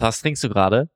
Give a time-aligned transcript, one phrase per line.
[0.00, 0.90] Was trinkst du gerade?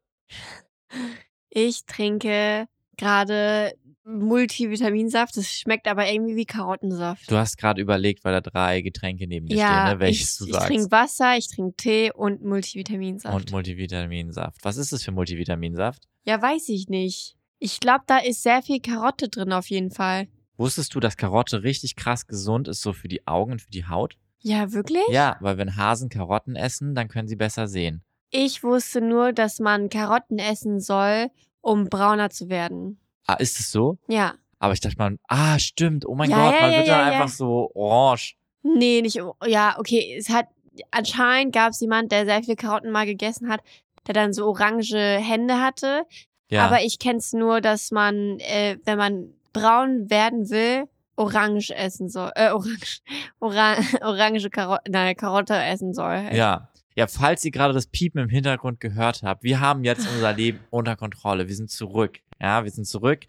[1.51, 2.67] Ich trinke
[2.97, 3.73] gerade
[4.04, 5.37] Multivitaminsaft.
[5.37, 7.30] Das schmeckt aber irgendwie wie Karottensaft.
[7.30, 10.01] Du hast gerade überlegt, weil da drei Getränke neben dir ja, stehen, ne?
[10.01, 10.67] welches ich, du ich sagst.
[10.67, 13.35] trinke Wasser, ich trinke Tee und Multivitaminsaft.
[13.35, 14.64] Und Multivitaminsaft.
[14.64, 16.02] Was ist das für Multivitaminsaft?
[16.25, 17.36] ja, weiß ich nicht.
[17.59, 20.29] Ich glaube, da ist sehr viel Karotte drin auf jeden Fall.
[20.57, 23.86] Wusstest du, dass Karotte richtig krass gesund ist, so für die Augen und für die
[23.86, 24.16] Haut?
[24.41, 25.02] Ja, wirklich?
[25.11, 28.02] Ja, weil wenn Hasen Karotten essen, dann können sie besser sehen.
[28.36, 31.30] Ich wusste nur, dass man Karotten essen soll,
[31.61, 32.98] um brauner zu werden.
[33.29, 33.97] Ah, ist es so?
[34.09, 34.34] Ja.
[34.59, 36.98] Aber ich dachte mal, ah, stimmt, oh mein Ja, Gott, ja, man ja, wird ja,
[36.98, 38.34] dann einfach so orange.
[38.65, 39.20] Nee, nicht.
[39.47, 40.16] Ja, okay.
[40.19, 40.48] Es hat.
[40.91, 43.61] Anscheinend gab es jemand, der sehr viele Karotten mal gegessen hat,
[44.09, 46.05] der dann so orange Hände hatte.
[46.51, 52.09] Ja, Aber ich kenn's nur, dass man, äh, wenn man braun werden will, orange essen
[52.09, 52.33] soll.
[52.34, 53.01] Äh, orange.
[53.39, 56.30] Ora orange Karotte, nein, Karotte essen soll.
[56.33, 56.69] ja.
[56.97, 60.61] Ja, falls ihr gerade das Piepen im Hintergrund gehört habt, wir haben jetzt unser Leben
[60.71, 61.48] unter Kontrolle.
[61.48, 62.20] Wir sind zurück.
[62.41, 63.20] Ja, wir sind zurück.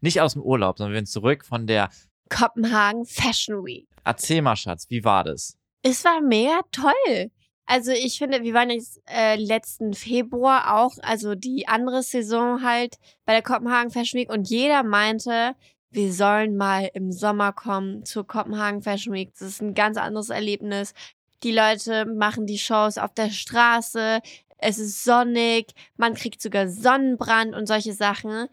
[0.00, 1.90] Nicht aus dem Urlaub, sondern wir sind zurück von der.
[2.30, 3.88] Kopenhagen Fashion Week.
[4.04, 5.58] Erzähl mal, Schatz, wie war das?
[5.82, 7.30] Es war mega toll.
[7.66, 12.96] Also ich finde, wir waren jetzt äh, letzten Februar auch, also die andere Saison halt
[13.24, 15.54] bei der Kopenhagen Fashion Week und jeder meinte,
[15.90, 19.30] wir sollen mal im Sommer kommen zur Kopenhagen Fashion Week.
[19.38, 20.94] Das ist ein ganz anderes Erlebnis.
[21.42, 24.20] Die Leute machen die Shows auf der Straße,
[24.58, 28.46] es ist sonnig, man kriegt sogar Sonnenbrand und solche Sachen.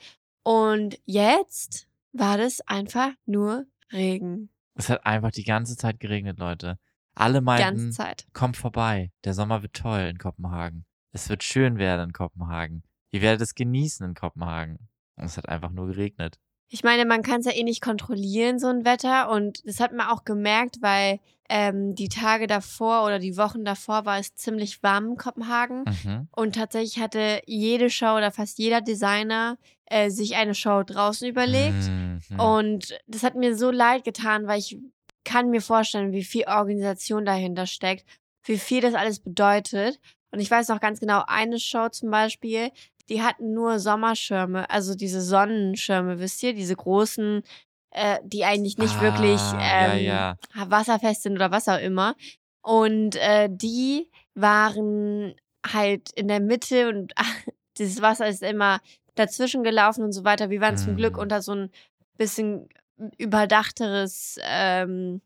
[0.43, 4.49] Und jetzt war das einfach nur Regen.
[4.75, 6.79] Es hat einfach die ganze Zeit geregnet, Leute.
[7.15, 8.27] Alle Die meinten, ganze Zeit.
[8.31, 9.11] kommt vorbei.
[9.25, 10.85] Der Sommer wird toll in Kopenhagen.
[11.11, 12.83] Es wird schön werden in Kopenhagen.
[13.11, 14.77] Ihr werdet es genießen in Kopenhagen.
[15.15, 16.37] Und es hat einfach nur geregnet.
[16.69, 19.29] Ich meine, man kann es ja eh nicht kontrollieren, so ein Wetter.
[19.31, 24.05] Und das hat man auch gemerkt, weil ähm, die Tage davor oder die Wochen davor
[24.05, 25.85] war es ziemlich warm in Kopenhagen.
[26.03, 26.27] Mhm.
[26.31, 31.87] Und tatsächlich hatte jede Show oder fast jeder Designer äh, sich eine Show draußen überlegt.
[31.87, 32.39] Mhm.
[32.39, 34.77] Und das hat mir so leid getan, weil ich
[35.23, 38.05] kann mir vorstellen, wie viel Organisation dahinter steckt,
[38.43, 39.99] wie viel das alles bedeutet.
[40.31, 42.71] Und ich weiß noch ganz genau, eine Show zum Beispiel,
[43.09, 47.41] die hatten nur Sommerschirme, also diese Sonnenschirme, wisst ihr, diese großen,
[47.91, 50.35] äh, die eigentlich nicht Ah, wirklich ja, ähm, ja.
[50.67, 52.15] wasserfest sind oder was auch immer.
[52.61, 57.13] Und äh, die waren halt in der Mitte und
[57.77, 58.79] dieses Wasser ist immer
[59.15, 60.49] dazwischen gelaufen und so weiter.
[60.49, 61.19] Wir waren zum Glück Mm.
[61.19, 61.71] unter so ein
[62.17, 62.67] bisschen
[63.17, 65.21] überdachteres ähm,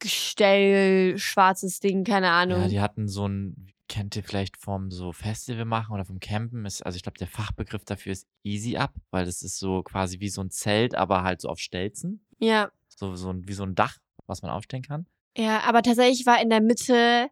[0.00, 2.62] Gestell, schwarzes Ding, keine Ahnung.
[2.62, 6.64] Ja, die hatten so ein, kennt ihr vielleicht vom so Festival machen oder vom Campen,
[6.64, 10.20] ist, also ich glaube, der Fachbegriff dafür ist Easy Up, weil das ist so quasi
[10.20, 12.24] wie so ein Zelt, aber halt so auf Stelzen.
[12.38, 12.70] ja.
[12.96, 13.96] So, so ein, wie so ein Dach,
[14.28, 15.06] was man aufstellen kann.
[15.36, 17.28] Ja, aber tatsächlich war in der Mitte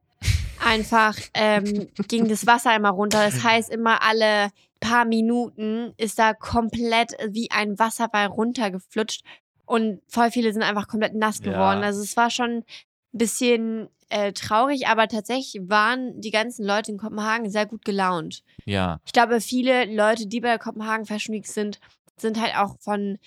[0.60, 3.24] einfach, ähm, ging das Wasser immer runter.
[3.24, 9.24] Das heißt, immer alle paar Minuten ist da komplett wie ein Wasserball runtergeflutscht.
[9.64, 11.52] Und voll viele sind einfach komplett nass Ja.
[11.52, 11.84] geworden.
[11.84, 12.64] Also es war schon ein
[13.12, 18.42] bisschen äh, traurig, aber tatsächlich waren die ganzen Leute in Kopenhagen sehr gut gelaunt.
[18.66, 21.80] Ja, Ich glaube, viele Leute, die bei der Kopenhagen Fashion Week sind,
[22.18, 23.18] sind halt auch von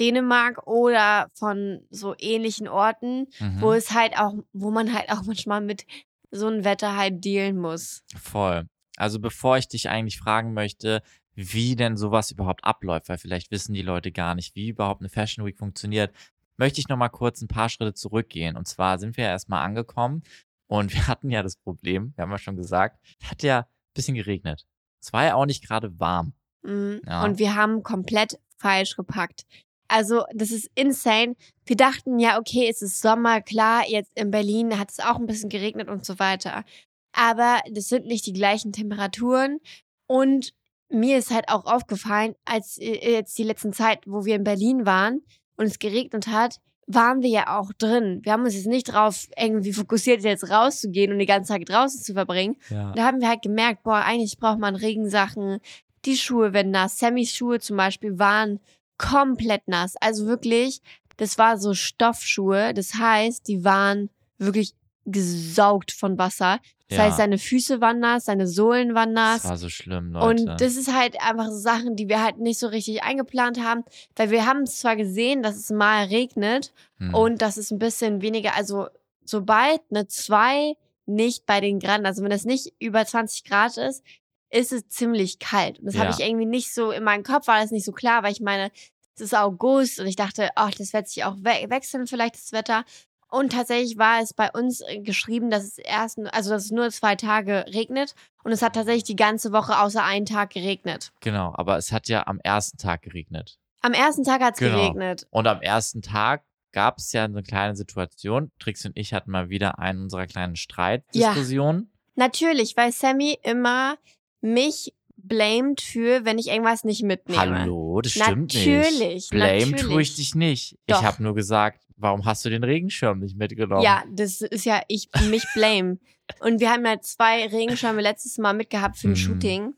[0.00, 3.60] Dänemark oder von so ähnlichen Orten, mhm.
[3.60, 5.86] wo es halt auch, wo man halt auch manchmal mit
[6.32, 8.02] so einem Wetter halt dealen muss.
[8.20, 8.66] Voll.
[8.96, 11.02] Also bevor ich dich eigentlich fragen möchte,
[11.34, 15.08] wie denn sowas überhaupt abläuft, weil vielleicht wissen die Leute gar nicht, wie überhaupt eine
[15.08, 16.12] Fashion Week funktioniert,
[16.56, 18.56] möchte ich noch mal kurz ein paar Schritte zurückgehen.
[18.56, 20.22] Und zwar sind wir ja erstmal angekommen
[20.66, 23.94] und wir hatten ja das Problem, wir haben ja schon gesagt, es hat ja ein
[23.94, 24.66] bisschen geregnet.
[25.00, 26.32] Es war ja auch nicht gerade warm.
[26.62, 27.00] Mhm.
[27.06, 27.24] Ja.
[27.24, 29.44] Und wir haben komplett falsch gepackt.
[29.88, 31.34] Also, das ist insane.
[31.66, 35.26] Wir dachten ja, okay, es ist Sommer, klar, jetzt in Berlin hat es auch ein
[35.26, 36.64] bisschen geregnet und so weiter.
[37.12, 39.58] Aber das sind nicht die gleichen Temperaturen.
[40.06, 40.54] Und
[40.88, 44.86] mir ist halt auch aufgefallen, als äh, jetzt die letzten Zeit, wo wir in Berlin
[44.86, 45.20] waren
[45.62, 48.20] und es geregnet hat, waren wir ja auch drin.
[48.22, 52.02] Wir haben uns jetzt nicht drauf irgendwie fokussiert, jetzt rauszugehen und die ganze Zeit draußen
[52.02, 52.56] zu verbringen.
[52.70, 52.92] Ja.
[52.92, 55.60] Da haben wir halt gemerkt, boah, eigentlich braucht man Regensachen.
[56.04, 56.98] Die Schuhe werden nass.
[56.98, 58.60] Sammys Schuhe zum Beispiel waren
[58.98, 59.94] komplett nass.
[60.00, 60.82] Also wirklich,
[61.16, 62.74] das war so Stoffschuhe.
[62.74, 66.60] Das heißt, die waren wirklich gesaugt von Wasser.
[66.88, 67.04] Das Ja.
[67.04, 69.50] heißt, seine Füße waren nass, seine Sohlen waren Das nass.
[69.50, 70.42] war so schlimm, Leute.
[70.42, 73.84] Und das ist halt einfach so Sachen, die wir halt nicht so richtig eingeplant haben,
[74.16, 77.14] weil wir haben es zwar gesehen, dass es mal regnet Hm.
[77.14, 78.88] und dass es ein bisschen weniger, also
[79.24, 80.74] sobald eine 2
[81.06, 84.04] nicht bei den Graden, also wenn es nicht über 20 Grad ist,
[84.50, 85.78] ist es ziemlich kalt.
[85.78, 86.10] Und das habe Ja.
[86.10, 88.70] ich irgendwie nicht so, in meinem Kopf war das nicht so klar, weil ich meine,
[89.14, 92.52] es ist August und ich dachte, ach, das wird sich auch we wechseln vielleicht, das
[92.52, 92.84] Wetter.
[93.32, 96.90] Und tatsächlich war es bei uns äh, geschrieben, dass es erst, also dass es nur
[96.90, 98.14] zwei Tage regnet.
[98.44, 101.12] Und es hat tatsächlich die ganze Woche außer einen Tag geregnet.
[101.20, 103.58] Genau, aber es hat ja am ersten Tag geregnet.
[103.80, 104.76] Am ersten Tag hat es Genau.
[104.76, 105.26] geregnet.
[105.30, 106.42] Und am ersten Tag
[106.72, 108.50] gab es ja eine kleine Situation.
[108.58, 111.90] Trix und ich hatten mal wieder einen unserer kleinen Streitdiskussionen.
[112.16, 113.96] Natürlich, weil Sammy immer
[114.42, 117.40] mich blamed für, wenn ich irgendwas nicht mitnehme.
[117.40, 118.66] Hallo, das stimmt nicht.
[118.66, 119.28] Natürlich.
[119.30, 119.82] Blame natürlich.
[119.82, 120.78] tue ich dich nicht.
[120.86, 121.00] Doch.
[121.00, 123.82] Ich habe nur gesagt, warum hast du den Regenschirm nicht mitgenommen?
[123.82, 125.98] Ja, das ist ja ich mich blame.
[126.40, 129.16] Und wir haben ja zwei Regenschirme letztes Mal mitgehabt für ein Mhm.
[129.16, 129.74] Shooting.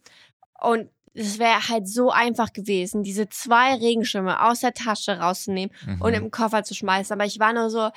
[0.61, 6.01] Und es wäre halt so einfach gewesen, diese zwei Regenschirme aus der Tasche rauszunehmen Mhm.
[6.03, 7.13] und im Koffer zu schmeißen.
[7.13, 7.91] Aber ich war nur so,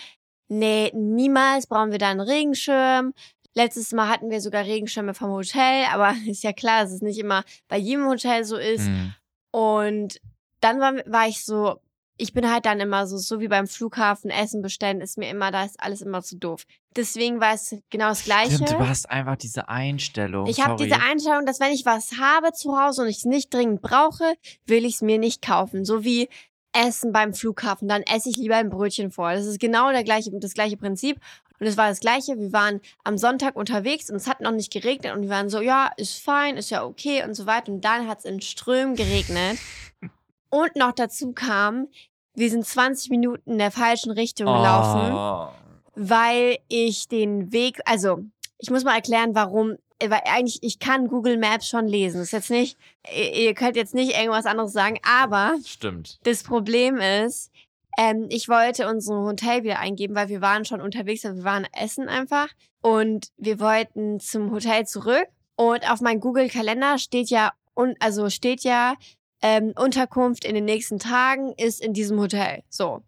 [0.49, 3.13] nee, niemals brauchen wir da einen Regenschirm.
[3.55, 7.17] Letztes Mal hatten wir sogar Regenschirme vom Hotel, aber ist ja klar, dass es nicht
[7.19, 8.87] immer bei jedem Hotel so ist.
[8.87, 9.13] Mhm.
[9.51, 10.21] Und
[10.61, 11.79] dann war, war ich so,
[12.17, 15.51] ich bin halt dann immer so, so wie beim Flughafen Essen bestellen, ist mir immer,
[15.51, 16.63] da ist alles immer zu doof.
[16.95, 18.55] Deswegen war es genau das Gleiche.
[18.55, 20.47] Stimmt, du hast einfach diese Einstellung.
[20.47, 23.53] Ich habe diese Einstellung, dass wenn ich was habe zu Hause und ich es nicht
[23.53, 24.33] dringend brauche,
[24.65, 25.85] will ich es mir nicht kaufen.
[25.85, 26.27] So wie
[26.73, 27.87] Essen beim Flughafen.
[27.87, 29.33] Dann esse ich lieber ein Brötchen vor.
[29.33, 31.19] Das ist genau der gleiche, das gleiche Prinzip.
[31.59, 32.37] Und es war das gleiche.
[32.37, 35.59] Wir waren am Sonntag unterwegs und es hat noch nicht geregnet und wir waren so,
[35.59, 37.71] ja, ist fein, ist ja okay und so weiter.
[37.71, 39.57] Und dann hat es in Strömen geregnet.
[40.49, 41.87] Und noch dazu kam,
[42.33, 45.49] wir sind 20 Minuten in der falschen Richtung gelaufen Oh.
[45.95, 48.19] weil ich den Weg, also
[48.59, 52.17] ich muss mal erklären, warum, äh, weil eigentlich, ich kann Google Maps schon lesen.
[52.19, 52.77] Das ist jetzt nicht,
[53.11, 56.19] ihr könnt jetzt nicht irgendwas anderes sagen, aber Stimmt.
[56.23, 57.51] das Problem ist,
[57.97, 62.07] ähm, ich wollte unser Hotel wieder eingeben, weil wir waren schon unterwegs, wir waren essen
[62.07, 62.47] einfach
[62.81, 67.53] und wir wollten zum Hotel zurück und auf meinem Google-Kalender steht ja,
[67.99, 68.93] also steht ja,
[69.41, 72.63] ähm, Unterkunft in den nächsten Tagen ist in diesem Hotel.
[72.69, 73.03] So.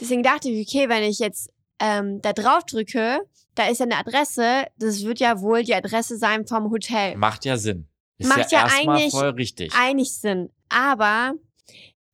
[0.00, 1.50] Deswegen dachte ich, okay, wenn ich jetzt
[1.80, 3.20] ähm, da drauf drücke,
[3.54, 7.16] da ist ja eine Adresse, das wird ja wohl die Adresse sein vom Hotel.
[7.16, 7.88] Macht ja Sinn.
[8.18, 9.72] Ist Macht ja, ja eigentlich voll richtig.
[9.74, 10.50] Einig sind.
[10.68, 11.34] Aber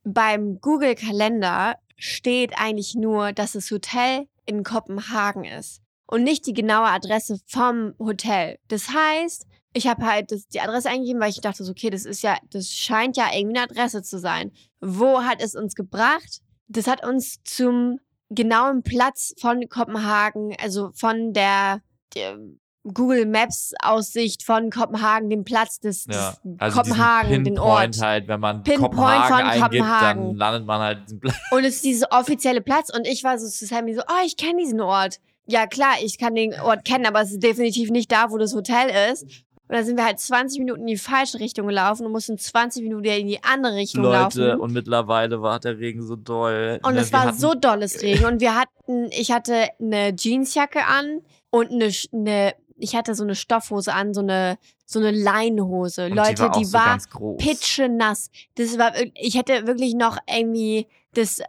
[0.04, 6.88] beim Google-Kalender steht eigentlich nur, dass das Hotel in Kopenhagen ist und nicht die genaue
[6.88, 8.58] Adresse vom Hotel.
[8.68, 12.04] Das heißt, ich habe halt das, die Adresse eingegeben, weil ich dachte, so, okay, das
[12.04, 14.52] ist ja, das scheint ja irgendwie eine Adresse zu sein.
[14.80, 16.40] Wo hat es uns gebracht?
[16.68, 17.98] Das hat uns zum
[18.30, 21.80] genauen Platz von Kopenhagen, also von der,
[22.14, 22.38] der
[22.84, 26.34] Google Maps Aussicht von Kopenhagen, dem Platz des, ja.
[26.42, 28.00] des Also Kopenhagen, den Ort.
[28.00, 30.22] halt, wenn man Pinpoint Kopenhagen von eingibt, Kopenhagen.
[30.28, 31.36] dann landet man halt diesen Platz.
[31.50, 34.36] Und es ist dieser offizielle Platz und ich war so zu Sammy so, oh, ich
[34.36, 35.20] kenne diesen Ort.
[35.46, 38.54] Ja, klar, ich kann den Ort kennen, aber es ist definitiv nicht da, wo das
[38.54, 39.26] Hotel ist.
[39.72, 42.82] Und dann sind wir halt 20 Minuten in die falsche Richtung gelaufen und mussten 20
[42.82, 44.60] Minuten wieder in die andere Richtung Leute, laufen.
[44.60, 46.78] und mittlerweile war der Regen so doll.
[46.82, 47.00] Und ne?
[47.00, 48.26] es war hatten- so dolles Regen.
[48.26, 53.34] Und wir hatten, ich hatte eine Jeansjacke an und eine, eine ich hatte so eine
[53.34, 56.04] Stoffhose an, so eine, so eine Leinhose.
[56.04, 58.30] und Leute, die war, die so war pitche nass.
[58.56, 61.44] Das war, ich hätte wirklich noch irgendwie das äh,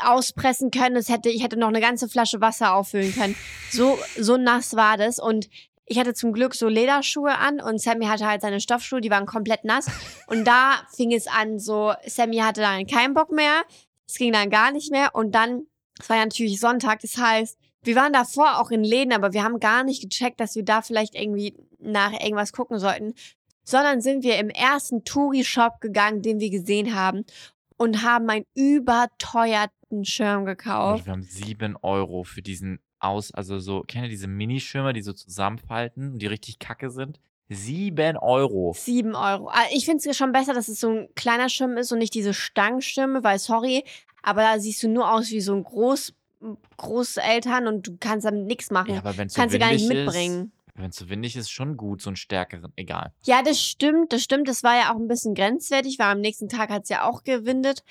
[0.00, 0.94] auspressen können.
[0.94, 3.36] Das hätte, ich hätte noch eine ganze Flasche Wasser auffüllen können.
[3.70, 5.18] So, so nass war das.
[5.18, 5.50] Und
[5.86, 9.26] ich hatte zum Glück so Lederschuhe an und Sammy hatte halt seine Stoffschuhe, die waren
[9.26, 9.86] komplett nass.
[10.26, 13.62] Und da fing es an, so, Sammy hatte dann keinen Bock mehr.
[14.08, 15.14] Es ging dann gar nicht mehr.
[15.14, 15.62] Und dann,
[16.00, 19.44] es war ja natürlich Sonntag, das heißt, wir waren davor auch in Läden, aber wir
[19.44, 23.14] haben gar nicht gecheckt, dass wir da vielleicht irgendwie nach irgendwas gucken sollten
[23.66, 27.24] sondern sind wir im ersten Touri-Shop gegangen, den wir gesehen haben
[27.76, 31.04] und haben einen überteuerten Schirm gekauft.
[31.04, 35.12] Wir haben sieben Euro für diesen aus, also so, kennt ihr diese Minischirme, die so
[35.12, 37.20] zusammenfalten und die richtig kacke sind?
[37.48, 38.74] Sieben Euro.
[38.76, 39.48] Sieben Euro.
[39.48, 42.14] Ah, Ich finde es schon besser, dass es so ein kleiner Schirm ist und nicht
[42.14, 43.84] diese Stangenschirme, weil sorry,
[44.22, 46.12] aber da siehst du nur aus wie so ein Groß,
[46.76, 48.92] Großeltern und du kannst damit nichts machen.
[48.94, 50.52] Ja, aber wenn so kannst du gar nicht mitbringen.
[50.74, 53.12] wenn es so windig ist, schon gut, so einen stärkeren, egal.
[53.24, 54.48] Ja, das stimmt, das stimmt.
[54.48, 57.22] Das war ja auch ein bisschen grenzwertig, weil am nächsten Tag hat es ja auch
[57.24, 57.82] gewindet.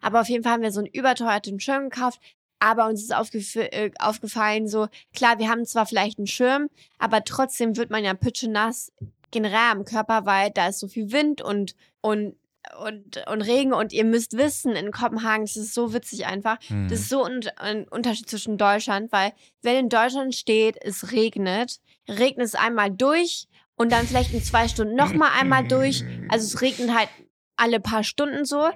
[0.00, 2.20] Aber auf jeden Fall haben wir so einen überteuerten Schirm gekauft.
[2.64, 7.22] Aber uns ist aufgef äh, aufgefallen, so, klar, wir haben zwar vielleicht einen Schirm, aber
[7.22, 8.90] trotzdem wird man ja pitschenass
[9.30, 12.36] generell am Körper, weil da ist so viel Wind und, und,
[12.82, 13.74] und, und Regen.
[13.74, 16.88] Und ihr müsst wissen, in Kopenhagen, das ist so witzig einfach, Hm.
[16.88, 21.80] das ist so ein, ein Unterschied zwischen Deutschland, weil wenn in Deutschland steht, es regnet,
[22.08, 26.02] regnet es einmal durch und dann vielleicht in zwei Stunden nochmal einmal durch.
[26.30, 27.10] Also es regnet halt
[27.56, 28.70] alle paar Stunden so.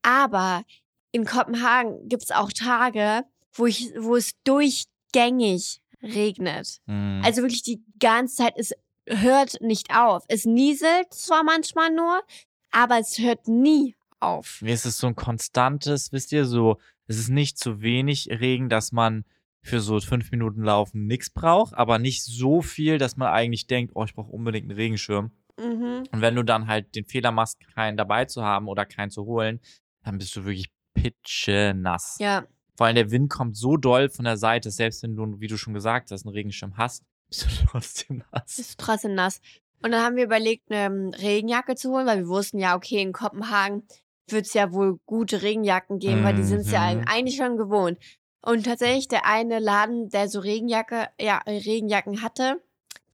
[0.00, 0.64] Aber
[1.12, 3.24] in Kopenhagen gibt es auch Tage,
[3.54, 6.80] wo, ich, wo es durchgängig regnet.
[6.86, 7.22] Hm.
[7.24, 8.74] Also wirklich die ganze Zeit, es
[9.06, 10.24] hört nicht auf.
[10.28, 12.22] Es nieselt zwar manchmal nur,
[12.70, 14.60] aber es hört nie auf.
[14.62, 18.68] Mir ist es so ein konstantes, wisst ihr, so, es ist nicht zu wenig Regen,
[18.68, 19.24] dass man
[19.62, 23.92] für so fünf Minuten Laufen nichts braucht, aber nicht so viel, dass man eigentlich denkt,
[23.94, 25.32] oh, ich brauche unbedingt einen Regenschirm.
[25.58, 26.04] Mhm.
[26.10, 29.24] Und wenn du dann halt den Fehler machst, keinen dabei zu haben oder keinen zu
[29.24, 29.60] holen,
[30.02, 32.16] dann bist du wirklich pitschenass.
[32.20, 32.46] Ja.
[32.76, 35.56] Vor allem der Wind kommt so doll von der Seite, selbst wenn du, wie du
[35.56, 38.58] schon gesagt hast, einen Regenschirm hast, bist du trotzdem nass.
[38.58, 39.40] Ist trotzdem nass.
[39.82, 43.02] Und dann haben wir überlegt, eine ähm, Regenjacke zu holen, weil wir wussten ja, okay,
[43.02, 43.82] in Kopenhagen
[44.28, 47.02] wird es ja wohl gute Regenjacken geben, weil die sind es ja Mhm.
[47.06, 47.98] eigentlich schon gewohnt.
[48.40, 52.62] Und tatsächlich, der eine Laden, der so Regenjacke, ja, Regenjacken hatte,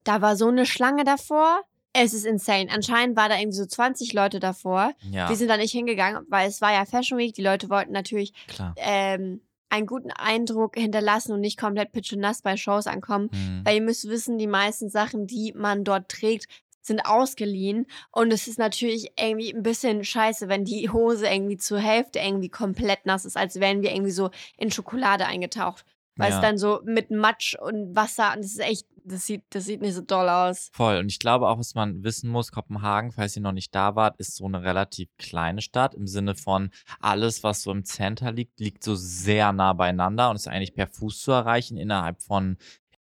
[0.05, 1.62] da war so eine Schlange davor.
[1.93, 2.69] Es ist insane.
[2.71, 4.93] Anscheinend war da irgendwie so 20 Leute davor.
[5.11, 7.35] Ja, Wir sind da nicht hingegangen, weil es war ja Fashion Week.
[7.35, 8.33] Die Leute wollten natürlich
[8.76, 9.40] ähm,
[9.71, 13.31] einen guten Eindruck hinterlassen und nicht komplett pitschenass bei Shows ankommen.
[13.33, 13.62] Mhm.
[13.65, 16.47] Weil ihr müsst wissen, die meisten Sachen, die man dort trägt,
[16.83, 17.87] sind ausgeliehen.
[18.11, 22.49] Und es ist natürlich irgendwie ein bisschen scheiße, wenn die Hose irgendwie zur Hälfte irgendwie
[22.49, 25.85] komplett nass ist, als wären wir irgendwie so in Schokolade eingetaucht.
[26.21, 26.37] Weil Ja.
[26.37, 29.81] es dann so mit Matsch und Wasser, und das ist echt, das sieht, das sieht
[29.81, 30.71] nicht so doll aus.
[30.73, 30.99] Voll.
[30.99, 34.17] Und ich glaube auch, was man wissen muss, Kopenhagen, falls ihr noch nicht da wart,
[34.19, 38.61] ist so eine relativ kleine Stadt im Sinne von alles, was so im Center liegt,
[38.61, 42.59] liegt so sehr nah beieinander und ist eigentlich per Fuß zu erreichen innerhalb von,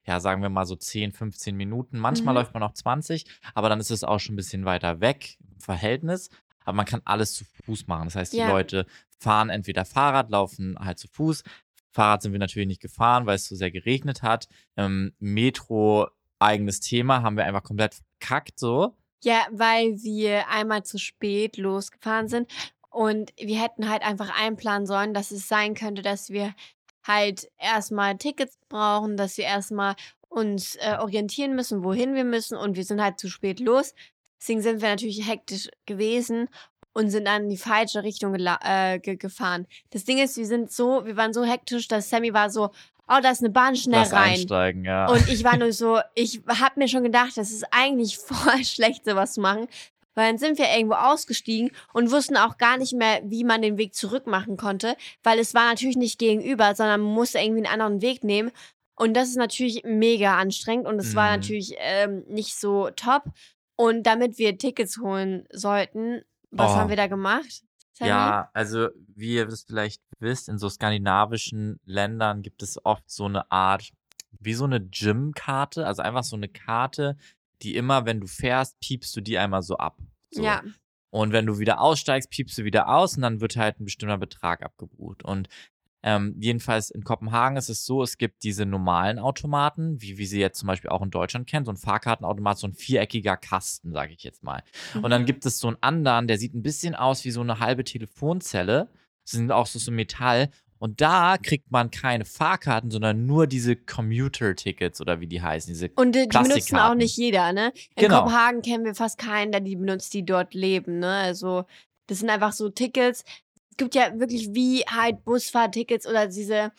[0.05, 1.97] ja, sagen wir mal so 10, 15 Minuten.
[1.99, 2.37] Manchmal Mhm.
[2.39, 5.59] läuft man auch 20, aber dann ist es auch schon ein bisschen weiter weg im
[5.59, 6.29] Verhältnis.
[6.63, 8.05] Aber man kann alles zu Fuß machen.
[8.05, 8.49] Das heißt, die Ja.
[8.49, 8.85] Leute
[9.19, 11.43] fahren entweder Fahrrad, laufen halt zu Fuß.
[11.91, 14.47] Fahrrad sind wir natürlich nicht gefahren, weil es so sehr geregnet hat.
[14.75, 16.07] Ähm, Metro,
[16.39, 18.95] eigenes Thema, haben wir einfach komplett verkackt so.
[19.23, 22.51] Ja, weil wir einmal zu spät losgefahren sind
[22.89, 26.53] und wir hätten halt einfach einplanen sollen, dass es sein könnte, dass wir
[27.03, 29.95] halt erstmal Tickets brauchen, dass wir erstmal
[30.29, 33.95] uns äh, orientieren müssen, wohin wir müssen und wir sind halt zu spät los.
[34.39, 36.47] Deswegen sind wir natürlich hektisch gewesen
[36.97, 39.67] und sind dann in die falsche Richtung äh, ge gefahren.
[39.91, 42.71] Das Ding ist, wir sind so, wir waren so hektisch, dass Sammy war so,
[43.07, 44.31] oh, da ist eine Bahn schnell Lass rein.
[44.31, 45.05] einsteigen, ja.
[45.07, 49.05] Und ich war nur so, ich habe mir schon gedacht, das ist eigentlich voll schlecht,
[49.05, 49.67] sowas zu machen.
[50.15, 53.77] Weil dann sind wir irgendwo ausgestiegen und wussten auch gar nicht mehr, wie man den
[53.77, 57.79] Weg zurück machen konnte, weil es war natürlich nicht gegenüber, sondern man musste irgendwie einen
[57.79, 58.49] anderen Weg nehmen.
[58.95, 61.35] Und das ist natürlich mega anstrengend und es war Mhm.
[61.35, 63.25] natürlich ähm, nicht so top.
[63.75, 66.75] Und damit wir Tickets holen sollten, was Oh.
[66.75, 67.63] haben wir da gemacht?
[67.93, 68.09] Sammy?
[68.09, 73.25] Ja, also wie ihr das vielleicht wisst, in so skandinavischen Ländern gibt es oft so
[73.25, 73.91] eine Art,
[74.39, 77.17] wie so eine Gym-Karte, also einfach so eine Karte,
[77.63, 79.97] die immer, wenn du fährst, piepst du die einmal so ab.
[80.31, 80.43] So.
[80.43, 80.61] Ja.
[81.09, 84.17] Und wenn du wieder aussteigst, piepst du wieder aus und dann wird halt ein bestimmter
[84.17, 85.23] Betrag abgebucht.
[85.23, 85.47] Und
[86.09, 90.39] ähm, jedenfalls in Kopenhagen ist es so, es gibt diese normalen Automaten, wie wir sie
[90.39, 94.13] jetzt zum Beispiel auch in Deutschland kennen, so ein Fahrkartenautomat, so ein viereckiger Kasten, sage
[94.13, 94.63] ich jetzt mal.
[94.95, 95.25] Und dann Mhm.
[95.25, 98.89] gibt es so einen anderen, der sieht ein bisschen aus wie so eine halbe Telefonzelle.
[99.25, 100.49] Das sind auch so, so Metall.
[100.79, 105.73] Und da kriegt man keine Fahrkarten, sondern nur diese Commuter-Tickets oder wie die heißen.
[105.73, 107.73] Diese Und die, die benutzen auch nicht jeder, ne?
[107.95, 108.19] In Genau.
[108.21, 111.09] Kopenhagen kennen wir fast keinen, der die benutzt, die dort leben, ne?
[111.11, 111.65] Also,
[112.07, 113.23] das sind einfach so Tickets.
[113.79, 116.71] Es gibt ja wirklich wie halt Busfahrtickets oder diese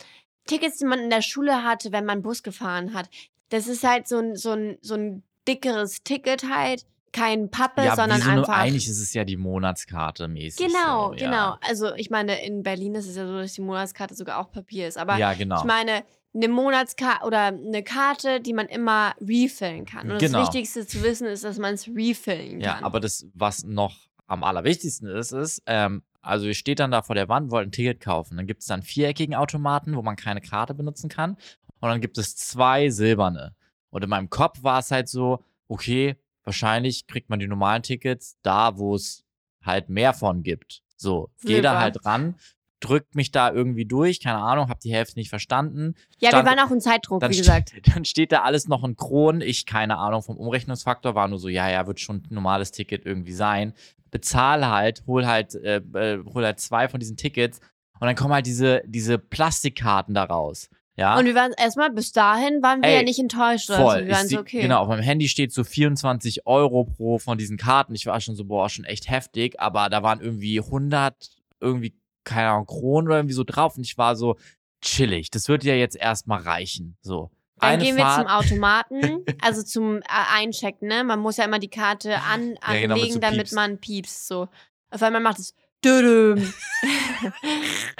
[0.49, 3.09] Tickets, die man in der Schule hatte, wenn man Bus gefahren hat.
[3.51, 6.85] Das ist halt so ein, so ein, so ein dickeres Ticket halt.
[7.13, 8.59] Kein Pappe, ja, sondern so einfach.
[8.59, 10.67] eigentlich ist es ja die Monatskarte mäßig.
[10.67, 11.31] Genau, so, genau.
[11.31, 11.59] Ja.
[11.69, 14.89] Also ich meine, in Berlin ist es ja so, dass die Monatskarte sogar auch Papier
[14.89, 14.99] ist.
[14.99, 15.59] Aber ja, genau.
[15.59, 16.03] ich meine,
[16.35, 20.11] eine Monatskarte oder eine Karte, die man immer refillen kann.
[20.11, 20.41] Und Genau.
[20.41, 22.85] das Wichtigste zu wissen ist, dass man es refillen Ja, kann.
[22.85, 27.15] aber das, was noch am allerwichtigsten ist, ist, ähm, also ihr steht dann da vor
[27.15, 28.37] der Wand, wollt ein Ticket kaufen.
[28.37, 31.33] Dann gibt es dann viereckigen Automaten, wo man keine Karte benutzen kann.
[31.81, 33.55] Und dann gibt es zwei silberne.
[33.91, 38.37] Und in meinem Kopf war es halt so, okay, wahrscheinlich kriegt man die normalen Tickets
[38.43, 39.25] da, wo es
[39.63, 40.83] halt mehr von gibt.
[40.97, 42.35] So, geh da halt ran,
[42.81, 45.95] drückt mich da irgendwie durch, keine Ahnung, hab die Hälfte nicht verstanden.
[46.21, 47.73] ja, stand- wir waren auch in Zeitdruck, wie gesagt.
[47.95, 49.41] dann steht da alles noch in Kronen.
[49.41, 53.05] Ich, keine Ahnung vom Umrechnungsfaktor, war nur so, ja, ja, wird schon ein normales Ticket
[53.05, 53.73] irgendwie sein.
[54.11, 57.61] Bezahle halt, hol halt, äh, äh, hol halt zwei von diesen Tickets
[58.01, 60.69] und dann kommen halt diese, diese Plastikkarten da raus.
[60.97, 61.17] Ja.
[61.17, 63.69] Und wir waren erstmal, bis dahin waren wir Ey, ja nicht enttäuscht.
[63.69, 64.01] Voll.
[64.01, 64.07] so.
[64.07, 64.63] Wir waren so, okay.
[64.63, 67.95] Genau, auf meinem Handy steht so 24 Euro pro von diesen Karten.
[67.95, 71.15] Ich war schon so, boah, schon echt heftig, aber da waren irgendwie 100,
[71.61, 74.37] irgendwie, keine Ahnung, Kronen oder irgendwie so drauf und ich war so,
[74.81, 75.31] chillig.
[75.31, 76.97] Das wird ja jetzt erstmal reichen.
[77.01, 77.31] So.
[77.61, 81.05] Dann gehen wir Fahrt, zum Automaten, also zum äh, Einchecken, ne?
[81.05, 84.27] Man muss ja immer die Karte an, Ja, genau, anlegen, damit man piepst.
[84.29, 84.49] So.
[84.91, 85.55] Auf einmal macht es.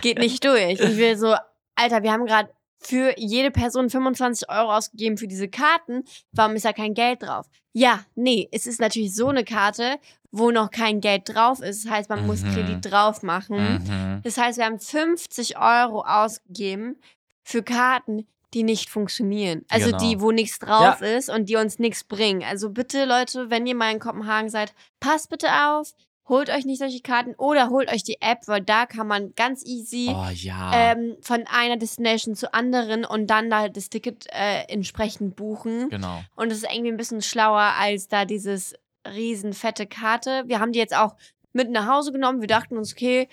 [0.03, 0.81] Geht nicht durch.
[0.81, 1.35] Und wir so,
[1.77, 2.51] Alter, wir haben gerade
[2.81, 6.05] für jede Person 25 Euro ausgegeben für diese Karten.
[6.33, 7.47] Warum ist da kein Geld drauf?
[7.73, 9.97] Ja, nee, es ist natürlich so eine Karte,
[10.31, 11.85] wo noch kein Geld drauf ist.
[11.85, 12.55] Das heißt, man muss Mhm.
[12.55, 13.85] Kredit drauf machen.
[13.85, 14.21] Mhm.
[14.23, 16.97] Das heißt, wir haben 50 Euro ausgegeben
[17.43, 19.65] für Karten, die nicht funktionieren.
[19.69, 19.99] Also Genau.
[19.99, 22.43] die, wo nichts drauf ist und die uns nichts bringen.
[22.45, 25.93] Also bitte, Leute, wenn ihr mal in Kopenhagen seid, passt bitte auf,
[26.29, 29.65] holt euch nicht solche Karten oder holt euch die App, weil da kann man ganz
[29.65, 30.71] easy Oh ja.
[30.93, 35.89] ähm, von einer Destination zu anderen und dann da das Ticket äh, entsprechend buchen.
[35.89, 36.21] genau.
[36.37, 38.75] Und es ist irgendwie ein bisschen schlauer als da dieses
[39.07, 40.43] riesen fette Karte.
[40.47, 41.17] Wir haben die jetzt auch
[41.55, 42.41] mit nach Hause genommen.
[42.43, 43.27] Wir dachten uns, okay,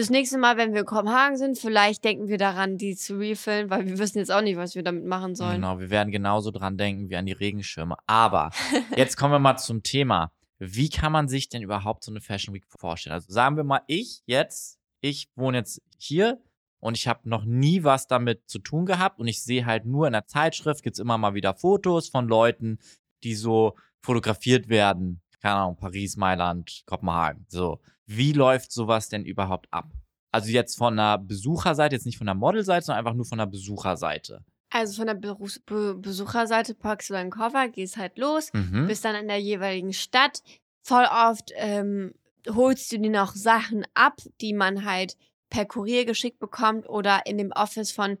[0.00, 3.70] das nächste Mal, wenn wir in Kopenhagen sind, vielleicht denken wir daran, die zu refillen,
[3.70, 5.56] weil wir wissen jetzt auch nicht, was wir damit machen sollen.
[5.56, 7.96] Genau, wir werden genauso dran denken wie an die Regenschirme.
[8.06, 8.50] Aber
[8.96, 10.32] jetzt kommen wir mal zum Thema.
[10.58, 13.14] Wie kann man sich denn überhaupt so eine Fashion Week vorstellen?
[13.14, 16.40] Also sagen wir mal, ich jetzt, ich wohne jetzt hier
[16.80, 20.06] und ich habe noch nie was damit zu tun gehabt und ich sehe halt nur
[20.06, 22.78] in der Zeitschrift gibt's immer mal wieder Fotos von Leuten,
[23.22, 25.22] die so fotografiert werden.
[25.40, 27.46] Keine Ahnung, Paris, Mailand, Kopenhagen.
[27.48, 27.80] So.
[28.06, 29.90] Wie läuft sowas denn überhaupt ab?
[30.32, 33.46] Also jetzt von der Besucherseite, jetzt nicht von der Modelseite, sondern einfach nur von der
[33.46, 34.44] Besucherseite.
[34.72, 38.86] Also von der Berufs Be Besucherseite packst du deinen Koffer, gehst halt los, Mhm.
[38.86, 40.42] bist dann in der jeweiligen Stadt.
[40.82, 42.14] Voll oft ähm,
[42.48, 45.16] holst du dir noch Sachen ab, die man halt
[45.50, 48.18] per Kurier geschickt bekommt oder in dem Office von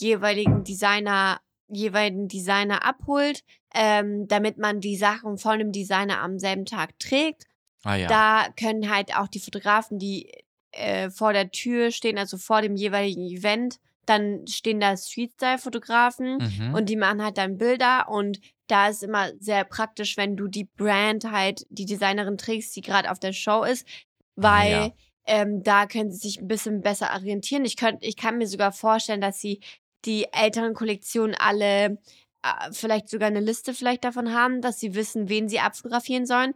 [0.00, 6.64] jeweiligen Designer, jeweiligen Designer abholt, ähm, damit man die Sachen von dem Designer am selben
[6.66, 7.44] Tag trägt.
[7.84, 8.06] Ah ja.
[8.08, 10.30] Da können halt auch die Fotografen, die
[10.72, 14.96] äh, vor der Tür stehen, also vor dem jeweiligen Event, dann stehen da
[15.56, 16.74] Street-Style-Fotografen Mhm.
[16.74, 20.64] und die machen halt dann Bilder und da ist immer sehr praktisch, wenn du die
[20.64, 23.86] Brand halt, die Designerin trägst, die gerade auf der Show ist,
[24.34, 24.92] weil Ja.
[25.26, 27.64] ähm, da können sie sich ein bisschen besser orientieren.
[27.64, 29.60] Ich, könnt, ich kann mir sogar vorstellen, dass sie
[30.04, 31.98] die älteren Kollektionen alle
[32.72, 36.54] vielleicht sogar eine Liste vielleicht davon haben, dass sie wissen, wen sie abfotografieren sollen.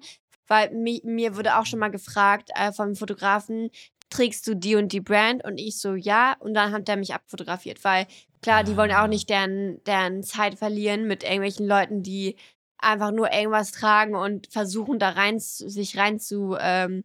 [0.49, 3.71] Weil mi, mir wurde auch schon mal gefragt äh, vom Fotografen,
[4.11, 5.45] trägst du die und die Brand?
[5.45, 6.37] Und ich so, ja.
[6.39, 8.07] Und dann hat er mich abfotografiert, weil
[8.43, 12.37] klar, die wollen auch nicht deren, deren Zeit verlieren mit irgendwelchen Leuten, die
[12.79, 17.05] einfach nur irgendwas tragen und versuchen da rein, sich rein zu, ähm,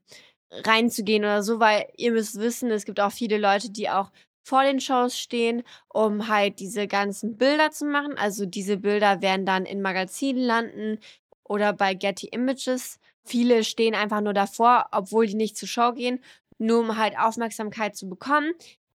[0.52, 4.12] reinzugehen oder so, weil ihr müsst wissen, es gibt auch viele Leute, die auch
[4.44, 8.18] vor den Shows stehen, um halt diese ganzen Bilder zu machen.
[8.18, 11.00] Also diese Bilder werden dann in Magazinen landen
[11.44, 13.00] oder bei Getty Images.
[13.24, 16.24] Viele stehen einfach nur davor, obwohl die nicht zur Show gehen,
[16.58, 18.52] nur um halt Aufmerksamkeit zu bekommen.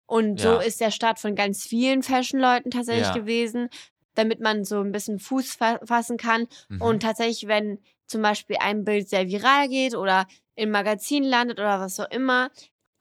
[0.06, 0.60] Und so Ja.
[0.60, 3.14] ist der Start von ganz vielen Fashion-Leuten tatsächlich Ja.
[3.14, 3.68] gewesen,
[4.14, 6.46] damit man so ein bisschen Fuß fa fassen kann.
[6.68, 6.80] Mhm.
[6.82, 11.80] Und tatsächlich, wenn zum Beispiel ein Bild sehr viral geht oder im Magazin landet oder
[11.80, 12.50] was auch immer,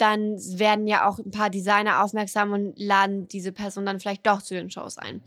[0.02, 4.42] dann werden ja auch ein paar Designer aufmerksam und laden diese Person dann vielleicht doch
[4.42, 5.22] zu den Shows ein.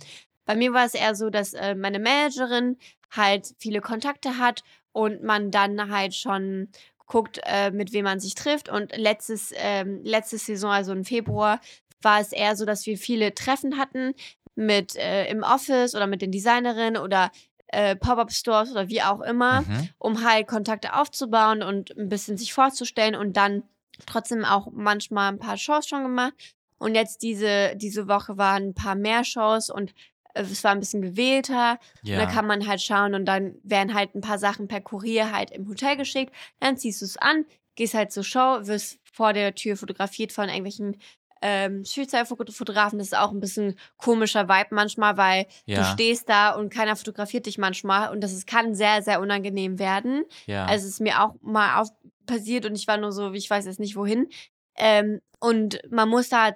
[0.44, 2.76] Bei mir war es eher so, dass äh, meine Managerin
[3.10, 6.68] halt viele Kontakte hat und man dann halt schon
[7.06, 8.68] guckt, äh, mit wem man sich trifft.
[8.68, 11.60] Und letztes, ähm, letzte Saison, also im Februar,
[12.02, 14.14] war es eher so, dass wir viele Treffen hatten
[14.54, 17.30] mit äh, im Office oder mit den Designerinnen oder
[17.68, 19.88] äh, Pop-up-Stores oder wie auch immer Mhm.
[19.98, 23.62] um halt Kontakte aufzubauen und ein bisschen sich vorzustellen und dann
[24.06, 26.34] trotzdem auch manchmal ein paar Shows schon gemacht.
[26.78, 29.94] Und jetzt diese, diese Woche waren ein paar mehr Shows und
[30.34, 31.78] äh, es war ein bisschen gewählter.
[32.02, 32.14] Ja.
[32.14, 35.32] Und da kann man halt schauen und dann werden halt ein paar Sachen per Kurier
[35.32, 36.34] halt im Hotel geschickt.
[36.60, 40.48] Dann ziehst du es an, gehst halt zur Show, wirst vor der Tür fotografiert von
[40.48, 40.96] irgendwelchen
[41.40, 42.98] ähm, Streetstyle-Fotografen.
[42.98, 45.78] Das ist auch ein bisschen komischer Vibe manchmal, weil ja.
[45.78, 49.78] du stehst da und keiner fotografiert dich manchmal und das ist, kann sehr, sehr unangenehm
[49.78, 50.24] werden.
[50.46, 50.64] ja.
[50.64, 51.88] Also es ist mir auch mal auf
[52.26, 54.28] passiert und ich war nur so, ich weiß jetzt nicht wohin.
[54.76, 56.52] Ähm, und man muss da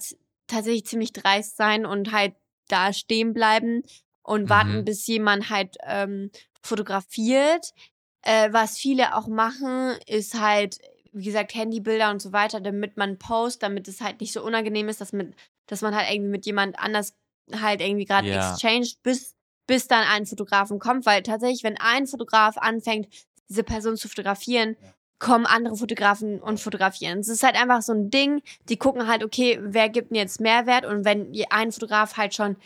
[0.47, 2.35] tatsächlich ziemlich dreist sein und halt
[2.69, 3.83] da stehen bleiben
[4.23, 4.85] und warten, Mhm.
[4.85, 6.31] bis jemand halt ähm,
[6.63, 7.73] fotografiert.
[8.23, 10.79] Äh, was viele auch machen, ist halt,
[11.13, 14.89] wie gesagt, Handybilder und so weiter, damit man post, damit es halt nicht so unangenehm
[14.89, 15.35] ist, dass, mit,
[15.67, 17.15] dass man halt irgendwie mit jemand anders
[17.53, 18.53] halt irgendwie gerade Ja.
[18.53, 19.35] exchanged, bis,
[19.67, 21.07] bis dann ein Fotografen kommt.
[21.07, 23.09] Weil tatsächlich, wenn ein Fotograf anfängt,
[23.49, 24.77] diese Person zu fotografieren,
[25.19, 27.19] kommen andere Fotografen und fotografieren.
[27.19, 30.41] Es ist halt einfach so ein Ding, die gucken halt, okay, wer gibt mir jetzt
[30.41, 32.57] Mehrwert und wenn ein Fotograf halt schon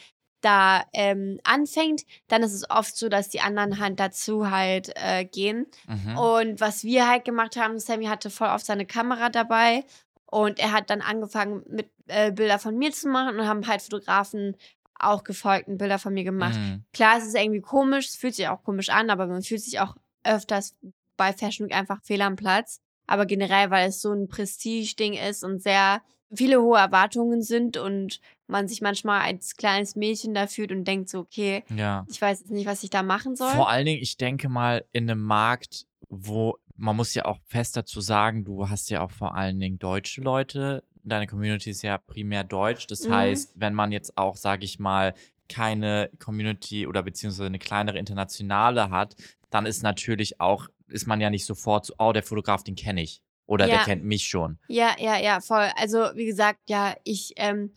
[0.43, 5.25] da ähm, anfängt, dann ist es oft so, dass die anderen halt dazu halt äh,
[5.25, 5.67] gehen.
[5.87, 6.19] mhm.
[6.19, 9.85] Und was wir halt gemacht haben, Sammy hatte voll oft seine Kamera dabei
[10.27, 13.83] und er hat dann angefangen mit äh, Bilder von mir zu machen und haben halt
[13.83, 14.57] Fotografen
[14.99, 16.59] auch gefolgt und Bilder von mir gemacht.
[16.59, 16.85] Mhm.
[16.93, 19.81] Klar, es ist irgendwie komisch, es fühlt sich auch komisch an, aber man fühlt sich
[19.81, 20.77] auch öfters
[21.17, 22.81] bei Fashion Week einfach fehl am Platz.
[23.07, 26.03] Aber generell, weil es so ein Prestige-Ding ist und sehr
[26.35, 31.09] viele hohe Erwartungen sind und man sich manchmal als kleines Mädchen da fühlt und denkt
[31.11, 32.07] so, okay, Ja.
[32.09, 33.51] ich weiß jetzt nicht, was ich da machen soll.
[33.51, 37.77] Vor allen Dingen, ich denke mal, in einem Markt, wo man muss ja auch fest
[37.77, 40.83] dazu sagen, du hast ja auch vor allen Dingen deutsche Leute.
[41.05, 42.87] Deine Community ist ja primär deutsch.
[42.87, 43.13] Das Mhm.
[43.13, 45.15] heißt, wenn man jetzt auch, sage ich mal,
[45.49, 49.17] keine Community oder beziehungsweise eine kleinere internationale hat,
[49.51, 53.03] dann ist natürlich auch, ist man ja nicht sofort so, oh, der Fotograf, den kenne
[53.03, 53.23] ich.
[53.47, 53.77] Oder Ja.
[53.77, 54.59] der kennt mich schon.
[54.69, 55.69] Ja, ja, ja, voll.
[55.77, 57.73] Also, wie gesagt, ja, ich ähm,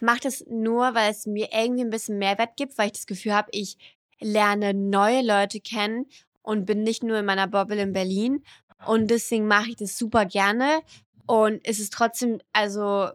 [0.00, 3.34] mache das nur, weil es mir irgendwie ein bisschen Mehrwert gibt, weil ich das Gefühl
[3.34, 3.76] habe, ich
[4.20, 6.06] lerne neue Leute kennen
[6.42, 8.42] und bin nicht nur in meiner Bubble in Berlin.
[8.86, 10.80] Und deswegen mache ich das super gerne.
[11.26, 13.08] Und es ist trotzdem, also,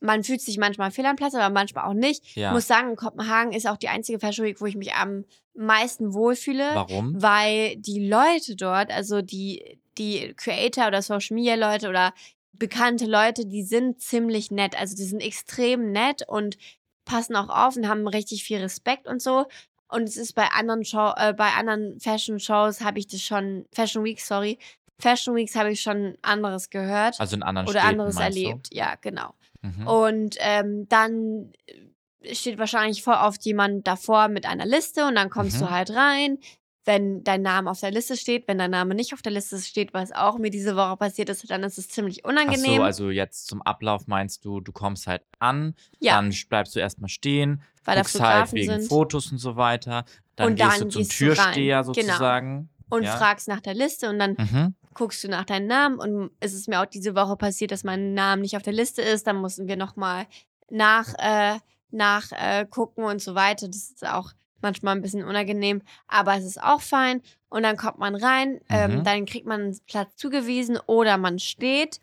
[0.00, 2.36] man fühlt sich manchmal fehl am Platz, aber manchmal auch nicht.
[2.36, 2.48] Ja.
[2.48, 6.14] Ich muss sagen, Kopenhagen ist auch die einzige Fashion Week, wo ich mich am meisten
[6.14, 7.20] wohlfühle Warum?
[7.20, 12.14] weil die Leute dort, also die, die Creator oder Social Media Leute oder
[12.52, 14.78] bekannte Leute, die sind ziemlich nett.
[14.78, 16.58] Also die sind extrem nett und
[17.04, 19.46] passen auch auf und haben richtig viel Respekt und so.
[19.88, 23.64] Und es ist bei anderen Show, äh, bei anderen Fashion Shows habe ich das schon,
[23.72, 24.58] Fashion Weeks, sorry,
[25.00, 28.42] Fashion Weeks habe ich schon anderes gehört Also in anderen oder Städten, anderes meinst du?
[28.42, 28.68] erlebt.
[28.74, 29.34] Ja, genau.
[29.62, 29.86] Mhm.
[29.86, 31.52] Und ähm, dann
[32.32, 35.60] steht wahrscheinlich voll oft jemand davor mit einer Liste und dann kommst Mhm.
[35.66, 36.38] du halt rein.
[36.84, 39.92] Wenn dein Name auf der Liste steht, wenn dein Name nicht auf der Liste steht,
[39.92, 42.76] was auch mir diese Woche passiert ist, dann ist es ziemlich Ach unangenehm.
[42.76, 46.80] so, also jetzt zum Ablauf meinst du, du kommst halt an, ja, dann bleibst du
[46.80, 50.06] erstmal stehen, weil guckst halt wegen sind Fotos und so weiter.
[50.36, 51.24] Dann Und gehst dann du zum gehst du.
[51.26, 51.92] Türsteher Genau.
[51.92, 52.70] sozusagen.
[52.90, 53.16] und ja.
[53.18, 54.74] fragst nach der Liste und dann Mhm.
[54.98, 58.14] Guckst du nach deinem Namen und es ist mir auch diese Woche passiert, dass mein
[58.14, 59.26] Name nicht auf der Liste ist.
[59.28, 60.26] Dann mussten wir nochmal
[60.70, 61.58] nach, äh,
[61.90, 63.68] nach äh, gucken und so weiter.
[63.68, 67.22] Das ist auch manchmal ein bisschen unangenehm, aber es ist auch fein.
[67.48, 69.04] Und dann kommt man rein, ähm, Mhm.
[69.04, 72.00] dann kriegt man einen Platz zugewiesen oder man steht.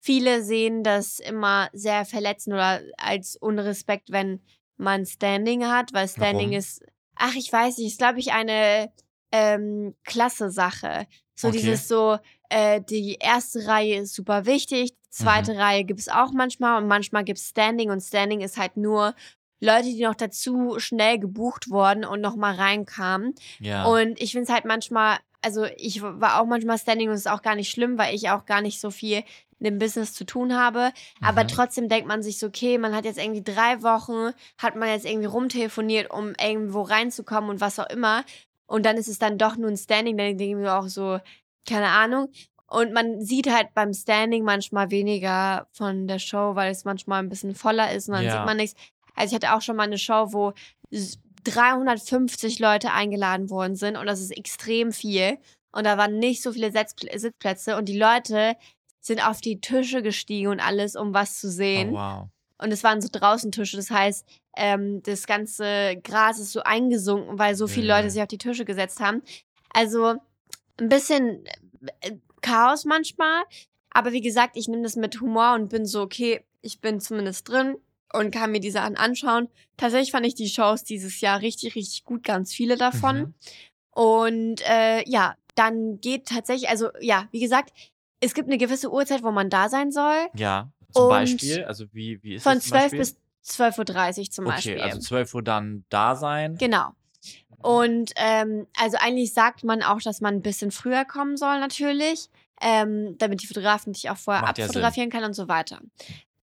[0.00, 4.40] Viele sehen das immer sehr verletzend oder als Unrespekt, wenn
[4.76, 6.58] man Standing hat, weil Standing Warum?
[6.58, 6.84] ist,
[7.16, 8.92] ach, ich weiß nicht, ist glaube ich eine
[9.32, 11.06] ähm, klasse Sache.
[11.38, 11.58] So Okay.
[11.58, 12.18] dieses so,
[12.48, 15.58] äh, die erste Reihe ist super wichtig, zweite Mhm.
[15.60, 19.14] Reihe gibt es auch manchmal und manchmal gibt es Standing und Standing ist halt nur
[19.60, 23.34] Leute, die noch dazu schnell gebucht wurden und noch mal reinkamen.
[23.58, 23.86] Ja.
[23.86, 27.30] Und ich finde es halt manchmal, also ich war auch manchmal Standing und es ist
[27.30, 29.22] auch gar nicht schlimm, weil ich auch gar nicht so viel
[29.58, 30.92] in dem Business zu tun habe.
[31.22, 31.48] Aber Mhm.
[31.48, 35.06] trotzdem denkt man sich so, okay, man hat jetzt irgendwie drei Wochen, hat man jetzt
[35.06, 38.24] irgendwie rumtelefoniert, um irgendwo reinzukommen und was auch immer.
[38.66, 41.18] Und dann ist es dann doch nur ein Standing, dann denke ich mir auch so,
[41.68, 42.28] keine Ahnung.
[42.68, 47.28] Und man sieht halt beim Standing manchmal weniger von der Show, weil es manchmal ein
[47.28, 48.32] bisschen voller ist und dann Ja.
[48.38, 48.78] sieht man nichts.
[49.14, 50.52] Also ich hatte auch schon mal eine Show, wo
[50.90, 55.38] s- 350 Leute eingeladen worden sind und das ist extrem viel.
[55.72, 58.56] Und da waren nicht so viele Sitzpl- Sitzplätze und die Leute
[59.00, 61.90] sind auf die Tische gestiegen und alles, um was zu sehen.
[61.90, 62.28] Oh, wow.
[62.58, 63.76] Und es waren so Draußentische.
[63.76, 67.90] Das heißt, ähm, das ganze Gras ist so eingesunken, weil so viele Mhm.
[67.90, 69.22] Leute sich auf die Tische gesetzt haben.
[69.70, 70.14] Also
[70.78, 71.44] ein bisschen
[72.00, 73.42] äh, Chaos manchmal.
[73.90, 77.48] Aber wie gesagt, ich nehme das mit Humor und bin so, okay, ich bin zumindest
[77.48, 77.76] drin
[78.12, 79.48] und kann mir die Sachen anschauen.
[79.76, 83.18] Tatsächlich fand ich die Shows dieses Jahr richtig, richtig gut, ganz viele davon.
[83.18, 83.34] Mhm.
[83.90, 87.72] Und äh, ja, dann geht tatsächlich, also ja, wie gesagt,
[88.20, 90.26] es gibt eine gewisse Uhrzeit, wo man da sein soll.
[90.34, 90.70] Ja.
[90.92, 92.98] Zum Und Beispiel, also wie, wie ist Von das zum 12 Beispiel?
[93.00, 94.80] bis 12.30 Uhr zum Okay, Beispiel.
[94.80, 96.56] also 12 Uhr dann da sein.
[96.56, 96.90] Genau.
[97.58, 102.28] Und ähm, also eigentlich sagt man auch, dass man ein bisschen früher kommen soll, natürlich,
[102.60, 105.80] ähm, damit die Fotografen dich auch vorher Macht ja abfotografieren kann und so weiter.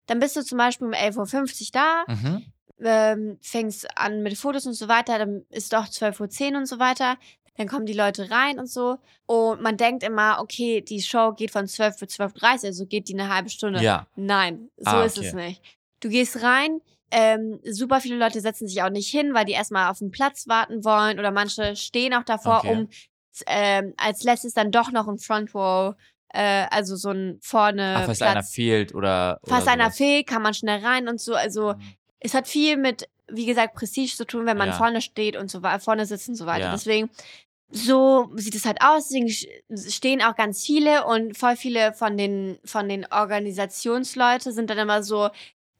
[0.07, 2.45] Dann bist du zum Beispiel um 11.50 Uhr da, Mhm.
[2.83, 6.79] ähm, fängst an mit Fotos und so weiter, dann ist doch 12.10 Uhr und so
[6.79, 7.17] weiter.
[7.57, 8.99] Dann kommen die Leute rein und so.
[9.27, 13.09] Und man denkt immer, okay, die Show geht von 12 bis 12.30 Uhr, also geht
[13.09, 13.83] die eine halbe Stunde.
[13.83, 14.07] Ja.
[14.17, 15.27] Nein, so Ah, ist okay.
[15.29, 15.63] es nicht.
[16.01, 19.91] Du gehst rein, ähm, super viele Leute setzen sich auch nicht hin, weil die erstmal
[19.91, 22.71] auf den Platz warten wollen oder manche stehen auch davor, Okay.
[22.73, 22.89] um
[23.47, 25.95] ähm, als letztes dann doch noch ein Front Row,
[26.33, 28.31] äh, also so ein vorne Ach, falls Platz.
[28.31, 29.41] einer fehlt oder.
[29.45, 31.35] Falls oder einer fehlt, kann man schnell rein und so.
[31.35, 31.83] Also Mhm.
[32.21, 34.75] es hat viel mit, wie gesagt, Prestige zu tun, wenn man Ja.
[34.77, 36.67] vorne steht und so weiter, vorne sitzt und so weiter.
[36.67, 36.73] Ja.
[36.73, 37.11] Deswegen,
[37.73, 39.09] so sieht es halt aus.
[39.09, 39.31] Deswegen
[39.91, 45.03] stehen auch ganz viele und voll viele von den, von den Organisationsleute sind dann immer
[45.03, 45.29] so,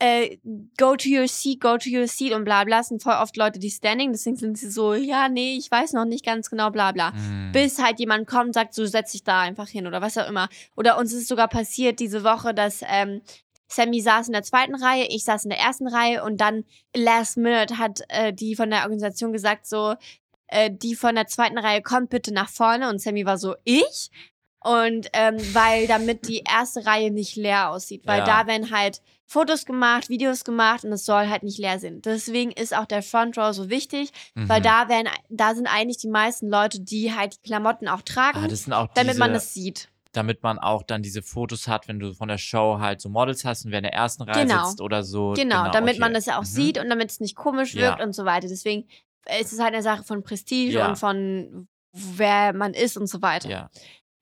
[0.03, 0.39] äh,
[0.79, 2.81] go to your seat, go to your seat und bla bla.
[2.81, 5.93] Es sind voll oft Leute, die standing, deswegen sind sie so, ja, nee, ich weiß
[5.93, 7.53] noch nicht ganz genau, bla bla Mhm.
[7.53, 10.27] bis halt jemand kommt und sagt, so setz dich da einfach hin oder was auch
[10.29, 10.49] immer.
[10.77, 13.21] Oder uns ist sogar passiert diese Woche, dass ähm,
[13.73, 17.37] Sammy saß in der zweiten Reihe, ich saß in der ersten Reihe und dann last
[17.37, 19.95] minute hat äh, die von der Organisation gesagt so,
[20.49, 24.11] äh, die von der zweiten Reihe kommt bitte nach vorne und Sammy war so, ich?
[24.63, 28.25] Und ähm, weil damit die erste Reihe nicht leer aussieht, weil Ja.
[28.43, 32.03] da werden halt Fotos gemacht, Videos gemacht und es soll halt nicht leer sein.
[32.03, 34.65] Deswegen ist auch der Front Row so wichtig, weil Mhm.
[34.65, 38.49] da werden, da sind eigentlich die meisten Leute, die halt die Klamotten auch tragen Ah,
[38.49, 39.89] damit diese, man das sieht.
[40.13, 43.45] Damit man auch dann diese Fotos hat, wenn du von der Show halt so Models
[43.45, 44.65] hast und wer in der ersten Reihe Genau.
[44.67, 45.35] sitzt oder so.
[45.37, 46.01] Genau, damit okay.
[46.01, 46.47] man das ja auch Mhm.
[46.47, 47.83] sieht und damit es nicht komisch Ja.
[47.91, 48.49] wirkt und so weiter.
[48.49, 48.89] Deswegen
[49.41, 50.89] ist es halt eine Sache von Prestige Ja.
[50.89, 53.49] und von wer man ist und so weiter.
[53.49, 53.71] Ja.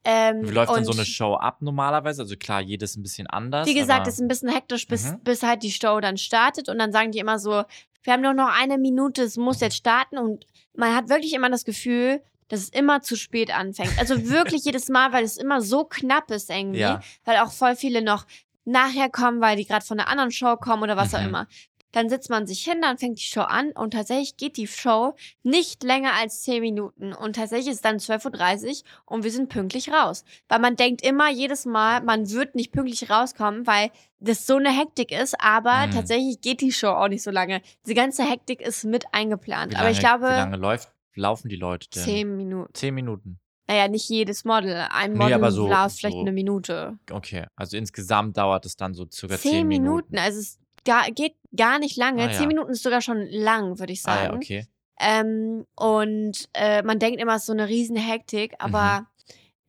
[0.04, 2.22] Ähm, Wie läuft denn so eine Show ab normalerweise?
[2.22, 3.66] Also klar, jedes ein bisschen anders.
[3.66, 5.20] Wie gesagt, es ist ein bisschen hektisch, bis, Mhm.
[5.24, 7.64] bis halt die Show dann startet und dann sagen die immer so,
[8.04, 11.50] wir haben nur noch eine Minute, es muss jetzt starten und man hat wirklich immer
[11.50, 13.98] das Gefühl, dass es immer zu spät anfängt.
[13.98, 17.00] Also wirklich jedes Mal, weil es immer so knapp ist irgendwie, Ja.
[17.24, 18.26] weil auch voll viele noch
[18.64, 21.28] nachher kommen, weil die gerade von einer anderen Show kommen oder was auch Mhm.
[21.28, 21.46] immer.
[21.92, 25.14] Dann setzt man sich hin, dann fängt die Show an und tatsächlich geht die Show
[25.42, 27.14] nicht länger als 10 Minuten.
[27.14, 30.22] Und tatsächlich ist es dann 12.30 Uhr und wir sind pünktlich raus.
[30.48, 34.70] Weil man denkt immer jedes Mal, man wird nicht pünktlich rauskommen, weil das so eine
[34.70, 35.92] Hektik ist, aber Mhm.
[35.92, 37.62] tatsächlich geht die Show auch nicht so lange.
[37.86, 39.72] Diese ganze Hektik ist mit eingeplant.
[39.72, 42.02] Wie aber ich lange- glaube, Wie lange läuft, laufen die Leute denn?
[42.02, 42.74] 10 Minuten.
[42.74, 43.40] Zehn Minuten.
[43.66, 44.86] Naja, nicht jedes Model.
[44.90, 46.98] Ein Nee, Model aber so- läuft vielleicht so eine Minute.
[47.10, 47.46] Okay.
[47.54, 50.10] Also insgesamt dauert es dann so circa Zehn, zehn Minuten.
[50.12, 50.18] Minuten.
[50.18, 52.22] Also es gar, geht gar nicht lange.
[52.24, 52.46] Ah, Zehn ja.
[52.48, 54.36] Minuten ist sogar schon lang, würde ich Ah ja, sagen.
[54.38, 54.66] okay.
[55.00, 59.06] ähm, und äh, man denkt immer, es ist so eine riesen Hektik, aber Mhm.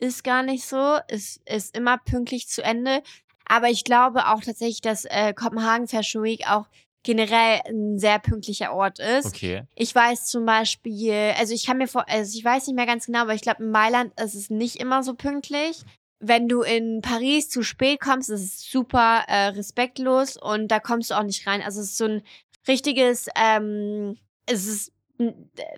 [0.08, 0.98] ist gar nicht so.
[1.10, 3.02] Es ist immer pünktlich zu Ende.
[3.46, 6.68] Aber ich glaube auch tatsächlich, dass äh, Kopenhagen Fashion Week auch
[7.10, 9.26] generell ein sehr pünktlicher Ort ist.
[9.26, 9.64] Okay.
[9.74, 13.08] Ich weiß zum Beispiel, also ich kann mir vor, also ich weiß nicht mehr ganz
[13.08, 15.82] genau, aber ich glaube in Mailand ist es nicht immer so pünktlich.
[16.20, 21.10] Wenn du in Paris zu spät kommst, ist es super äh, respektlos und da kommst
[21.10, 21.64] du auch nicht rein.
[21.64, 22.22] Also es ist so ein
[22.68, 24.92] richtiges, ähm, es ist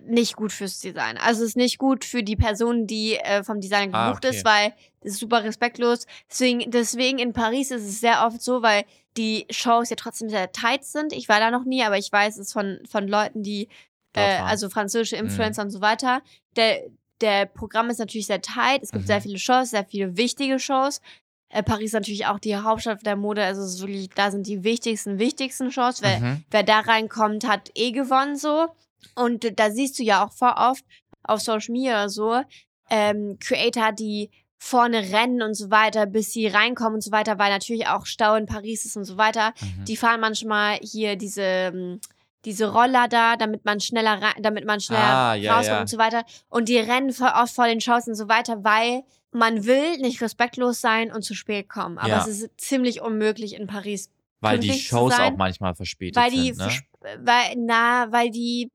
[0.06, 1.18] nicht gut fürs Design.
[1.18, 4.36] Also es ist nicht gut für die Person, die äh, vom Designer Ah, gebucht okay.
[4.36, 6.06] ist, weil es ist super respektlos.
[6.30, 8.84] Deswegen, deswegen in Paris ist es sehr oft so, weil
[9.18, 11.12] die Shows ja trotzdem sehr tight sind.
[11.12, 13.68] Ich war da noch nie, aber ich weiß es von, von Leuten, die,
[14.16, 15.24] äh, also französische Mhm.
[15.30, 16.22] Influencer und so weiter.
[16.56, 16.82] Der,
[17.20, 18.84] der Programm ist natürlich sehr tight.
[18.84, 19.08] Es gibt Mhm.
[19.08, 21.02] sehr viele Shows, sehr viele wichtige Shows.
[21.50, 23.44] Äh, Paris ist natürlich auch die Hauptstadt der Mode.
[23.44, 26.02] Also wirklich, da sind die wichtigsten, wichtigsten Shows.
[26.04, 26.44] Wer, Mhm.
[26.52, 28.68] wer da reinkommt, hat eh gewonnen so.
[29.16, 30.84] Und da siehst du ja auch voll oft
[31.24, 32.42] auf Social Media oder so,
[32.90, 37.50] ähm, Creator, die vorne rennen und so weiter, bis sie reinkommen und so weiter, weil
[37.52, 39.54] natürlich auch Stau in Paris ist und so weiter.
[39.60, 39.86] Mhm.
[39.86, 42.00] Die fahren manchmal hier diese, ähm,
[42.46, 45.82] diese Roller da, damit man schneller rein, damit man schneller Ah, ja, rauskommt ja.
[45.82, 46.26] und so weiter.
[46.50, 50.22] Und die rennen voll oft vor den Shows und so weiter, weil man will nicht
[50.22, 51.98] respektlos sein und zu spät kommen.
[51.98, 52.20] Aber Ja.
[52.22, 54.10] es ist ziemlich unmöglich in Paris
[54.42, 57.20] Weil die Shows sein, auch manchmal verspätet weil die, sind, ne?
[57.20, 58.72] weil, na, weil die,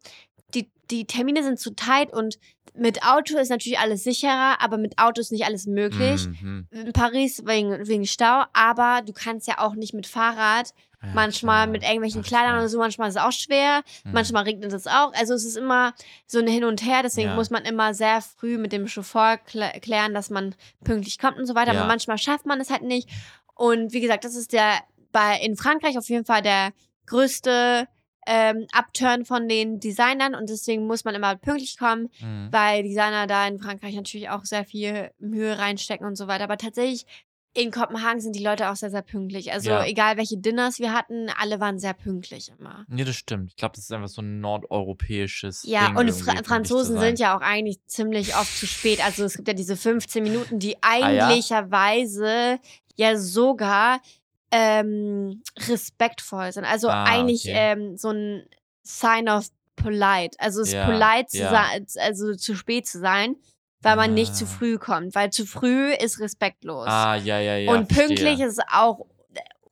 [0.55, 2.39] die, die Termine sind zu tight und
[2.79, 6.27] mit Auto ist natürlich alles sicherer, aber mit Auto ist nicht alles möglich.
[6.29, 6.69] Mhm.
[6.71, 11.63] In Paris wegen, wegen Stau, aber du kannst ja auch nicht mit Fahrrad, Ja, manchmal
[11.65, 11.73] klar.
[11.73, 12.59] mit irgendwelchen Ach, Kleidern klar.
[12.61, 14.13] oder so, manchmal ist es auch schwer, Mhm.
[14.13, 15.13] manchmal regnet es auch.
[15.15, 15.95] Also es ist immer
[16.27, 17.35] so ein Hin und Her, deswegen Ja.
[17.35, 21.47] muss man immer sehr früh mit dem Chauffeur klä- klären, dass man pünktlich kommt und
[21.47, 21.73] so weiter.
[21.73, 21.81] Ja.
[21.81, 23.09] Aber manchmal schafft man es halt nicht.
[23.55, 24.75] Und wie gesagt, das ist der
[25.17, 26.73] bei in Frankreich auf jeden Fall der
[27.07, 27.89] größte
[28.29, 32.49] ähm, Upturn von den Designern und deswegen muss man immer pünktlich kommen, Mhm.
[32.51, 36.45] weil Designer da in Frankreich natürlich auch sehr viel Mühe reinstecken und so weiter.
[36.45, 37.07] Aber tatsächlich
[37.55, 39.53] in Kopenhagen sind die Leute auch sehr, sehr pünktlich.
[39.53, 39.85] Also Ja.
[39.87, 42.85] egal welche Dinners wir hatten, alle waren sehr pünktlich immer.
[42.89, 43.51] Nee, das stimmt.
[43.53, 45.97] Ich glaube, das ist einfach so ein nordeuropäisches Ja, Ding.
[45.97, 49.03] und Fra Franzosen sind ja auch eigentlich ziemlich oft zu spät.
[49.05, 51.29] Also es gibt ja diese 15 Minuten, die Ah, ja?
[51.29, 52.59] eigentlicherweise
[52.97, 54.01] ja sogar
[54.59, 56.65] ähm, respektvoll sind.
[56.65, 57.73] Also Ah, eigentlich okay.
[57.73, 58.47] ähm, so ein
[58.83, 60.37] Sign of polite.
[60.39, 61.51] Also es ist Ja, polite zu ja.
[61.51, 63.37] sein, also zu spät zu sein,
[63.83, 64.49] weil man nicht zu Ah.
[64.49, 65.15] früh kommt.
[65.15, 66.87] Weil zu früh ist respektlos.
[66.89, 67.71] Ah, ja, ja, ja.
[67.73, 68.47] und pünktlich verstehe.
[68.47, 69.07] ist auch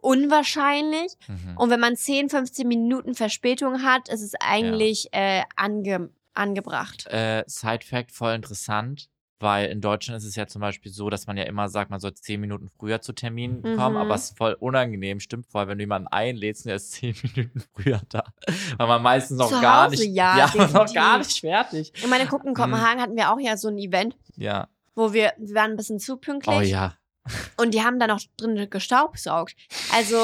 [0.00, 1.12] unwahrscheinlich.
[1.28, 1.56] Mhm.
[1.56, 7.06] Und wenn man 10, 15 Minuten Verspätung hat, ist es eigentlich äh, ange angebracht.
[7.06, 9.08] Äh, Side Fact, voll interessant,
[9.44, 12.00] weil in Deutschland ist es ja zum Beispiel so, dass man ja immer sagt, man
[12.00, 13.76] soll zehn Minuten früher zu Terminen Mhm.
[13.76, 16.90] kommen, aber es ist voll unangenehm, stimmt voll, wenn du jemanden einlädst und der ist
[16.90, 18.24] zehn Minuten früher da.
[18.78, 20.94] Weil man meistens noch Zu gar Hause, nicht, ja, noch definitiv.
[20.94, 21.92] gar nicht fertig.
[21.94, 22.54] Ich meine, guck, in Mhm.
[22.54, 24.66] Kopenhagen hatten wir auch ja so ein Event, Ja.
[24.96, 26.94] wo wir, wir waren ein bisschen zu pünktlich Oh ja.
[27.56, 29.54] und die haben dann auch drin gestaubsaugt.
[29.94, 30.16] Also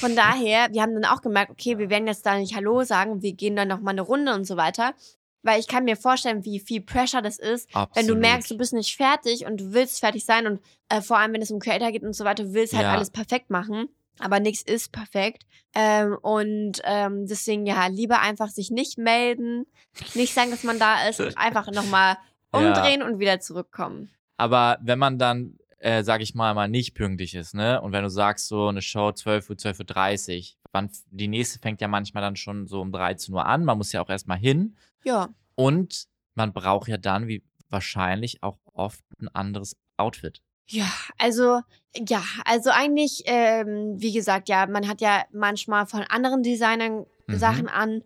[0.00, 3.22] von daher, wir haben dann auch gemerkt, okay, wir werden jetzt da nicht Hallo sagen,
[3.22, 4.94] wir gehen dann noch mal eine Runde und so weiter.
[5.42, 7.96] Weil ich kann mir vorstellen, wie viel Pressure das ist, Absolut.
[7.96, 11.18] wenn du merkst, du bist nicht fertig und du willst fertig sein und äh, vor
[11.18, 12.92] allem, wenn es um Creator geht und so weiter, du willst halt Ja.
[12.92, 15.44] alles perfekt machen, aber nichts ist perfekt.
[15.74, 19.64] Ähm, und ähm, deswegen, ja, lieber einfach sich nicht melden,
[20.14, 22.16] nicht sagen, dass man da ist und einfach nochmal
[22.54, 22.60] Ja.
[22.60, 24.10] umdrehen und wieder zurückkommen.
[24.38, 27.80] Aber wenn man dann, äh, sag ich mal, mal nicht pünktlich ist, ne?
[27.82, 31.80] Und wenn du sagst, so eine Show 12 Uhr, 12.30 Uhr, wann, die nächste fängt
[31.82, 33.64] ja manchmal dann schon so um 13 Uhr an.
[33.64, 34.76] Man muss ja auch erstmal hin.
[35.04, 35.28] Ja.
[35.54, 40.40] Und man braucht ja dann, wie wahrscheinlich, auch oft ein anderes Outfit.
[40.68, 41.60] Ja, also
[41.96, 47.36] ja, also eigentlich, ähm, wie gesagt, ja, man hat ja manchmal von anderen Designern Mhm.
[47.36, 48.02] Sachen an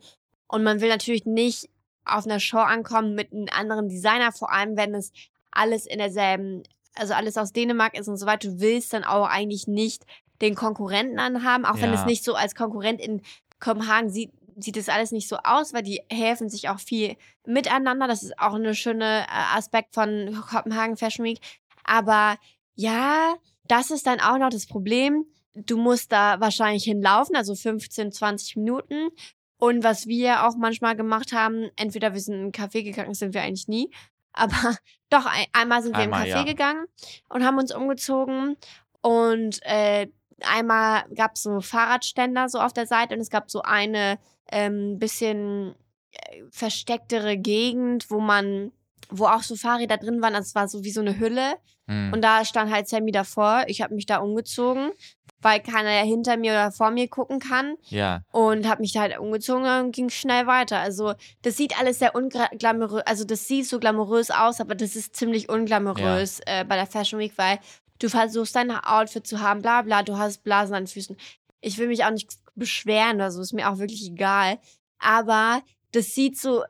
[0.49, 1.69] und man will natürlich nicht
[2.05, 5.13] auf einer Show ankommen mit einem anderen Designer, vor allem wenn es
[5.53, 6.65] alles in derselben,
[6.97, 8.49] also alles aus Dänemark ist und so weiter.
[8.49, 10.05] Du willst dann auch eigentlich nicht
[10.41, 12.07] den Konkurrenten anhaben, auch wenn es Ja.
[12.07, 13.23] nicht so als Konkurrent in
[13.61, 18.07] Kopenhagen sieht, sieht es alles nicht so aus, weil die helfen sich auch viel miteinander.
[18.07, 21.41] Das ist auch eine schöne äh, Aspekt von Kopenhagen Fashion Week.
[21.85, 22.37] Aber
[22.75, 23.35] ja,
[23.69, 25.25] das ist dann auch noch das Problem.
[25.55, 29.11] Du musst da wahrscheinlich hinlaufen, also 15, 20 Minuten.
[29.59, 33.33] Und was wir auch manchmal gemacht haben, entweder wir sind in einen Café gegangen, sind
[33.33, 33.91] wir eigentlich nie,
[34.33, 34.77] aber
[35.11, 36.53] doch, ein, einmal sind wir Einmal, in einen Café ja.
[36.53, 36.87] gegangen
[37.29, 38.57] und haben uns umgezogen
[39.03, 40.09] und äh,
[40.41, 44.19] einmal gab es so Fahrradständer so auf der Seite und es gab so eine
[44.51, 45.75] ähm, bisschen
[46.13, 48.73] äh, verstecktere Gegend, wo man,
[49.11, 51.55] wo auch so Fahrräder drin waren, also es war so wie so eine Hülle
[51.89, 52.13] Hm.
[52.13, 53.65] und da stand halt Sammy davor.
[53.67, 54.93] Ich habe mich da umgezogen,
[55.41, 57.75] weil keiner ja hinter mir oder vor mir gucken kann.
[57.89, 60.79] ja, Und habe mich da halt umgezogen und ging schnell weiter.
[60.79, 65.17] Also das sieht alles sehr unglamourös, also das sieht so glamourös aus, aber das ist
[65.17, 67.59] ziemlich unglamourös äh, bei der Fashion Week, weil
[67.99, 71.17] du versuchst dein Outfit zu haben, bla bla, du hast Blasen an den Füßen.
[71.61, 74.59] Ich will mich auch nicht beschweren oder so, ist mir auch wirklich egal.
[74.99, 75.63] Aber
[75.93, 76.63] das sieht so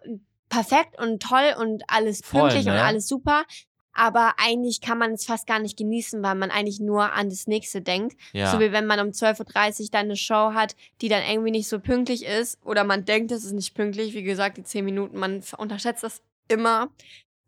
[0.48, 2.82] perfekt und toll und alles Voll, pünktlich und ne?
[2.82, 3.44] alles super.
[3.94, 7.46] Aber eigentlich kann man es fast gar nicht genießen, weil man eigentlich nur an das
[7.46, 8.16] nächste denkt.
[8.32, 8.50] ja.
[8.50, 11.68] So wie wenn man um 12.30 Uhr dann eine Show hat, die dann irgendwie nicht
[11.68, 12.58] so pünktlich ist.
[12.64, 14.14] Oder man denkt, es ist nicht pünktlich.
[14.14, 16.88] Wie gesagt, die 10 Minuten, man unterschätzt das immer.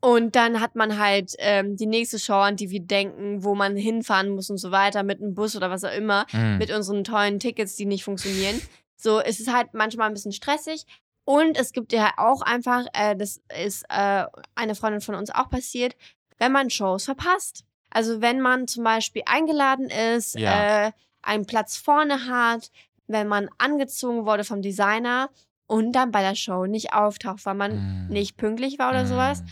[0.05, 3.75] Und dann hat man halt ähm, die nächste Show, an die wir denken, wo man
[3.75, 6.59] hinfahren muss und so weiter, mit einem Bus oder was auch immer, Hm.
[6.59, 8.61] mit unseren tollen Tickets, die nicht funktionieren.
[8.97, 10.85] So, es ist halt manchmal ein bisschen stressig.
[11.25, 15.49] Und es gibt ja auch einfach, äh, das ist äh, eine Freundin von uns auch
[15.49, 15.97] passiert,
[16.37, 17.65] wenn man Shows verpasst.
[17.89, 20.87] Also wenn man zum Beispiel eingeladen ist, Ja.
[20.89, 22.71] äh, einen Platz vorne hat,
[23.07, 25.31] wenn man angezogen wurde vom Designer
[25.67, 28.07] und dann bei der Show nicht auftaucht, weil man Hm.
[28.09, 29.43] nicht pünktlich war oder sowas.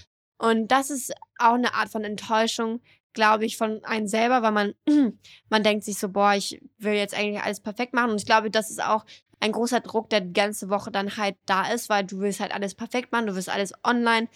[0.42, 2.81] Und das ist auch eine Art von Enttäuschung,
[3.12, 4.74] glaube ich, von einem selber, weil man,
[5.48, 8.11] man denkt sich so, boah, ich will jetzt eigentlich alles perfekt machen.
[8.11, 9.05] Und ich glaube, das ist auch
[9.38, 12.52] ein großer Druck, der die ganze Woche dann halt da ist, weil du willst halt
[12.52, 14.28] alles perfekt machen, du willst alles online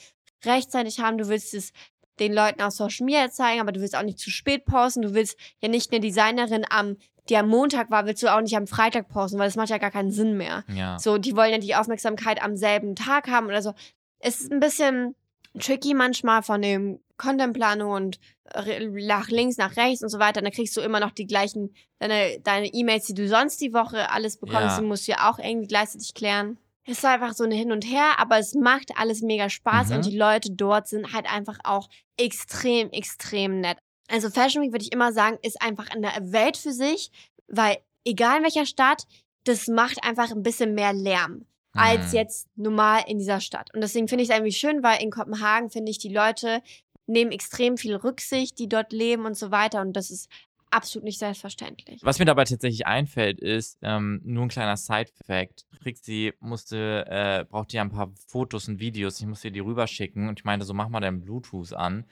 [0.45, 1.73] rechtzeitig haben, du willst es
[2.21, 5.13] den Leuten auf Social Media zeigen, aber du willst auch nicht zu spät posten, du
[5.13, 8.69] willst ja nicht eine Designerin am, die am Montag war, willst du auch nicht am
[8.69, 10.63] Freitag posten, weil das macht ja gar keinen Sinn mehr.
[10.73, 11.01] Ja.
[11.01, 13.75] So, die wollen ja die Aufmerksamkeit am selben Tag haben oder so.
[14.21, 15.17] Es ist ein bisschen
[15.59, 18.19] tricky manchmal von dem Contentplanung und
[18.55, 20.43] re- nach links, nach rechts und so weiter.
[20.43, 24.11] Dann kriegst du immer noch die gleichen, deine, deine E-Mails, die du sonst die Woche
[24.11, 24.81] alles bekommst, Ja.
[24.81, 26.59] die musst du ja auch irgendwie gleichzeitig klären.
[26.85, 29.97] Es ist einfach so eine Hin und Her, aber es macht alles mega Spaß Mhm.
[29.97, 33.79] und die Leute dort sind halt einfach auch extrem, extrem nett.
[34.09, 37.11] Also Fashion Week würde ich immer sagen, ist einfach eine Welt für sich,
[37.49, 39.05] weil egal in welcher Stadt,
[39.45, 41.45] das macht einfach ein bisschen mehr Lärm
[41.77, 42.15] als Hm.
[42.15, 43.73] jetzt normal in dieser Stadt.
[43.75, 46.63] Und deswegen finde ich es irgendwie schön, weil in Kopenhagen finde ich, die Leute
[47.07, 49.81] nehmen extrem viel Rücksicht, die dort leben und so weiter.
[49.81, 50.29] Und das ist
[50.71, 52.01] absolut nicht selbstverständlich.
[52.03, 55.67] Was mir dabei tatsächlich einfällt, ist ähm, nur ein kleiner Side-Fact.
[55.81, 59.21] Trixie musste, äh, brauchte ja ein paar Fotos und Videos.
[59.21, 62.05] Ich musste ihr die rüberschicken und ich meinte so, mach mal dein Bluetooth an.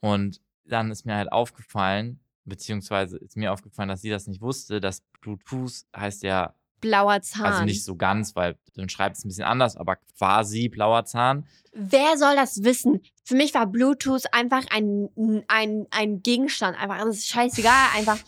[0.00, 4.80] Und dann ist mir halt aufgefallen, beziehungsweise ist mir aufgefallen, dass sie das nicht wusste,
[4.80, 7.46] dass Bluetooth heißt ja, Blauer Zahn.
[7.46, 11.46] also nicht so ganz, weil man schreibt es ein bisschen anders, aber quasi blauer Zahn.
[11.72, 13.00] Wer soll das wissen?
[13.24, 15.08] Für mich war Bluetooth einfach ein,
[15.48, 16.78] ein, ein Gegenstand.
[16.78, 17.72] Einfach, das ist scheißegal.
[17.96, 18.18] Einfach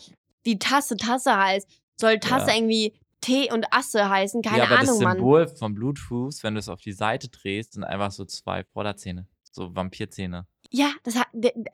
[0.43, 1.67] wie Tasse Tasse heißt.
[1.95, 2.55] Soll Tasse Ja.
[2.55, 4.41] irgendwie Tee und Asse heißen?
[4.41, 5.17] Keine ja, aber Ahnung, das Mann.
[5.17, 9.27] Symbol von Bluetooth, wenn du es auf die Seite drehst, sind einfach so zwei Vorderzähne.
[9.51, 10.45] So Vampirzähne.
[10.71, 11.27] Ja, das hat,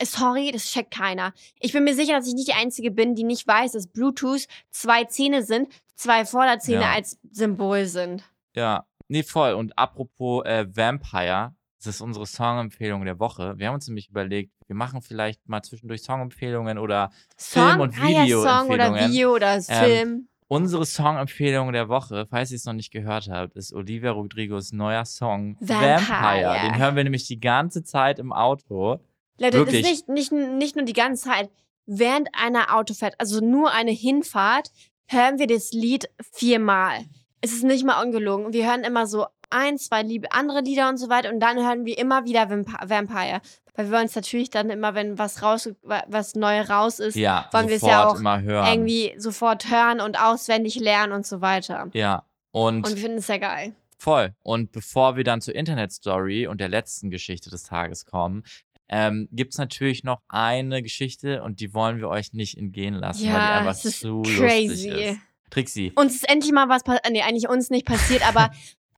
[0.04, 1.34] sorry, das checkt keiner.
[1.60, 4.48] Ich bin mir sicher, dass ich nicht die Einzige bin, die nicht weiß, dass Bluetooth
[4.72, 6.92] zwei Zähne sind, zwei Vorderzähne Ja.
[6.94, 8.24] als Symbol sind.
[8.56, 9.54] Ja, nee, voll.
[9.54, 13.54] Und apropos äh, Vampire, das ist unsere Songempfehlung der Woche.
[13.58, 17.64] Wir haben uns nämlich überlegt, wir machen vielleicht mal zwischendurch Songempfehlungen oder Song?
[17.68, 19.12] Film- und ah, ja, Song oder Videoempfehlungen.
[19.12, 20.28] Video oder Film.
[20.48, 25.06] Unsere Songempfehlung der Woche, falls ihr es noch nicht gehört habt, ist Olivia Rodrigos neuer
[25.06, 26.60] Song Vampire.
[26.64, 29.00] Den hören wir nämlich die ganze Zeit im Auto.
[29.38, 29.84] Leute, das wirklich.
[29.84, 31.50] ist nicht, nicht, nicht nur die ganze Zeit.
[31.86, 34.72] Während einer Autofahrt, also nur eine Hinfahrt,
[35.08, 37.06] hören wir das Lied viermal.
[37.42, 38.54] Es ist nicht mal ungelogen.
[38.54, 41.86] Wir hören immer so ein, zwei liebe andere Lieder und so weiter und dann hören
[41.86, 43.42] wir immer wieder Vamp- Vampire.
[43.78, 47.50] Weil wir wollen es natürlich dann immer, wenn was raus, was neu raus ist, Ja,
[47.52, 48.68] Wollen wir es ja auch immer hören.
[48.72, 51.90] irgendwie sofort hören und auswendig lernen und so weiter.
[51.94, 53.76] Ja, und, Und wir finden es sehr geil.
[53.98, 54.34] voll.
[54.44, 58.44] Und bevor wir dann zur Internetstory und der letzten Geschichte des Tages kommen,
[58.88, 63.32] ähm, gibt's natürlich noch eine Geschichte und die wollen wir euch nicht entgehen lassen, weil
[63.34, 64.68] die Ja, einfach es zu crazy.
[64.90, 65.20] lustig ist.
[65.50, 65.92] Trixie.
[65.96, 67.06] Uns ist endlich mal was passiert.
[67.12, 68.52] Nee, eigentlich uns nicht passiert, aber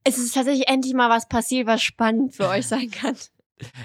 [0.08, 3.16] es ist tatsächlich endlich mal was passiert, was spannend für euch sein kann.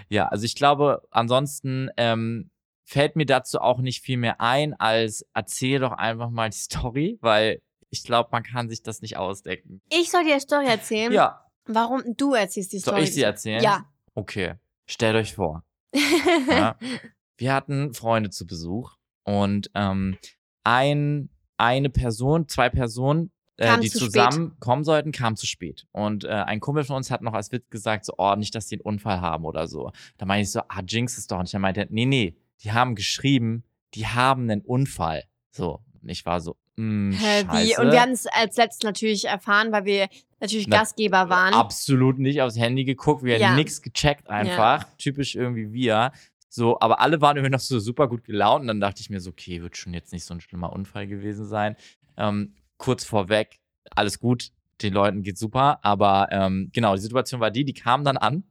[0.08, 2.50] Ja, also ich glaube, ansonsten ähm,
[2.84, 7.18] fällt mir dazu auch nicht viel mehr ein, als erzähl doch einfach mal die Story,
[7.22, 9.80] weil ich glaube, man kann sich das nicht ausdenken.
[9.90, 11.12] Ich soll dir eine Story erzählen.
[11.12, 13.04] Ja, Warum du erzählst die soll Story?
[13.04, 13.62] ich sie erzählen?
[13.62, 13.86] Ja.
[14.14, 14.54] Okay,
[14.86, 15.64] stellt euch vor.
[15.94, 16.76] Ja.
[17.36, 20.18] Wir hatten Freunde zu Besuch und ähm,
[20.64, 25.86] ein, eine Person, zwei Personen, äh, die zu zusammen kommen sollten, kamen zu spät.
[25.92, 28.66] Und äh, ein Kumpel von uns hat noch als Witz gesagt, so, oh, nicht, dass
[28.66, 29.92] die einen Unfall haben oder so.
[30.18, 31.54] Da meine ich so, ah, Jinx ist doch nicht.
[31.54, 35.24] Er meinte, nee, nee, die haben geschrieben, die haben einen Unfall.
[35.50, 37.76] So, und ich war so, mh, Hä, wie?
[37.78, 40.08] Und wir haben es als letztes natürlich erfahren, weil wir
[40.40, 41.52] natürlich Na, Gastgeber waren.
[41.54, 43.48] absolut nicht aufs Handy geguckt, wir Ja.
[43.48, 46.12] haben nichts gecheckt einfach, typisch irgendwie wir.
[46.48, 49.20] So, aber alle waren irgendwie noch so super gut gelaunt und dann dachte ich mir
[49.20, 51.76] so, okay, wird schon jetzt nicht so ein schlimmer Unfall gewesen sein.
[52.16, 53.60] Ähm, kurz vorweg,
[53.94, 54.50] alles gut,
[54.82, 58.44] den Leuten geht's super, aber ähm, genau, die Situation war die, die kamen dann an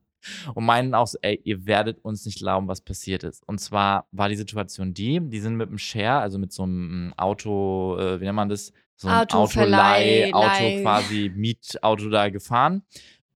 [0.53, 3.47] und meinen auch so, ey, ihr werdet uns nicht glauben, was passiert ist.
[3.47, 7.13] Und zwar war die Situation die, die sind mit einem Share, also mit so einem
[7.17, 8.71] Auto, äh, wie nennt man das?
[8.95, 10.81] So ein Autoleih, Auto Leih.
[10.83, 12.83] quasi, Mietauto da gefahren.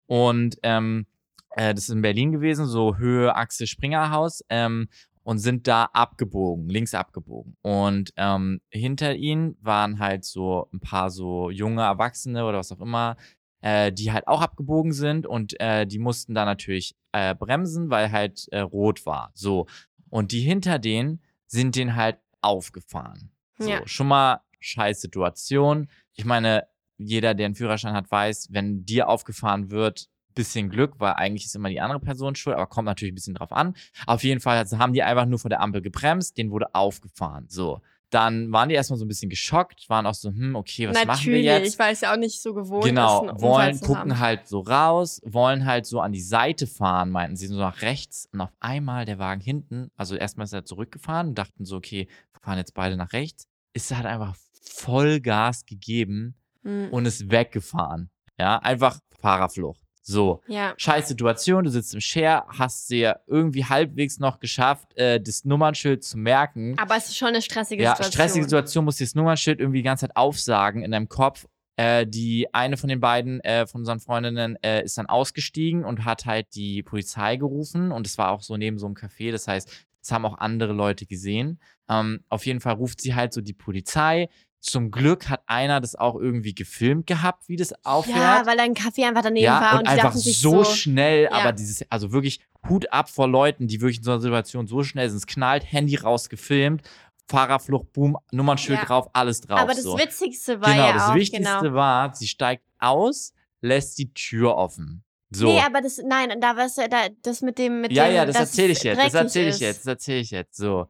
[0.06, 1.06] Und ähm,
[1.50, 4.44] äh, das ist in Berlin gewesen, so Höhe Axel Springer Haus.
[4.48, 4.88] Ähm,
[5.22, 7.56] und sind da abgebogen, links abgebogen.
[7.62, 12.80] Und ähm, hinter ihnen waren halt so ein paar so junge Erwachsene oder was auch
[12.80, 13.16] immer,
[13.60, 18.10] äh, die halt auch abgebogen sind und äh, die mussten da natürlich äh, bremsen, weil
[18.10, 19.30] halt äh, rot war.
[19.34, 19.66] So.
[20.10, 23.30] Und die hinter denen sind den halt aufgefahren.
[23.58, 23.86] So, Ja.
[23.86, 25.88] schon mal scheiß Situation.
[26.14, 26.66] Ich meine,
[26.98, 31.54] jeder, der einen Führerschein hat, weiß, wenn dir aufgefahren wird, bisschen Glück, weil eigentlich ist
[31.54, 33.74] immer die andere Person schuld, aber kommt natürlich ein bisschen drauf an.
[34.06, 37.46] Auf jeden Fall haben die einfach nur vor der Ampel gebremst, den wurde aufgefahren.
[37.48, 37.80] So.
[38.10, 41.06] Dann waren die erstmal so ein bisschen geschockt, waren auch so, hm, okay, was machen
[41.06, 41.72] wir natürlich, jetzt?
[41.72, 44.18] ich weiß ja auch nicht so gewohnt, Genau, ist, einen wollen, gucken haben.
[44.18, 48.28] halt so raus, wollen halt so an die Seite fahren, meinten sie, so nach rechts.
[48.32, 52.06] Und auf einmal der Wagen hinten, also erstmal ist er zurückgefahren und dachten so, okay,
[52.34, 53.46] wir fahren jetzt beide nach rechts.
[53.72, 54.36] Ist er halt einfach
[54.82, 56.88] Vollgas gegeben Hm.
[56.90, 58.10] und ist weggefahren.
[58.38, 59.80] Ja, einfach Fahrerflucht.
[60.02, 60.42] So.
[60.48, 60.74] Ja.
[60.76, 66.02] Scheiß Situation, du sitzt im Share, hast dir irgendwie halbwegs noch geschafft, äh, das Nummernschild
[66.02, 66.76] zu merken.
[66.78, 68.12] Aber es ist schon eine stressige Ja, Situation.
[68.12, 71.46] stressige Situation, musst dir das Nummernschild irgendwie die ganze Zeit aufsagen in deinem Kopf.
[71.76, 76.04] Äh, die eine von den beiden, äh, von unseren Freundinnen, äh, ist dann ausgestiegen und
[76.04, 77.92] hat halt die Polizei gerufen.
[77.92, 79.32] Und es war auch so neben so einem Café.
[79.32, 79.70] Das heißt,
[80.02, 81.60] es haben auch andere Leute gesehen.
[81.88, 84.28] Ähm, auf jeden Fall ruft sie halt so die Polizei.
[84.62, 88.16] Zum Glück hat einer das auch irgendwie gefilmt gehabt, wie das aufhört.
[88.16, 91.32] Ja, weil ein Kaffee einfach daneben Ja, war und, und einfach so, so, schnell, Ja.
[91.32, 94.84] aber dieses, also wirklich Hut ab vor Leuten, die wirklich in so einer Situation so
[94.84, 95.18] schnell sind.
[95.18, 96.82] Es knallt, Handy rausgefilmt,
[97.28, 98.84] Fahrerflucht, boom, Nummernschild Ja.
[98.84, 99.58] drauf, alles drauf.
[99.58, 99.98] aber das so.
[99.98, 101.74] Witzigste war Genau, ja das auch, Wichtigste genau.
[101.74, 105.02] war, sie steigt aus, lässt die Tür offen.
[105.30, 105.46] So.
[105.46, 106.86] Nee, aber das, nein, da was, da,
[107.22, 109.02] das mit dem, mit ja, dem, ja, das erzähle es ich jetzt.
[109.02, 109.60] Das erzähle ich ist.
[109.60, 109.78] jetzt.
[109.80, 110.56] Das erzähle ich jetzt.
[110.56, 110.86] So.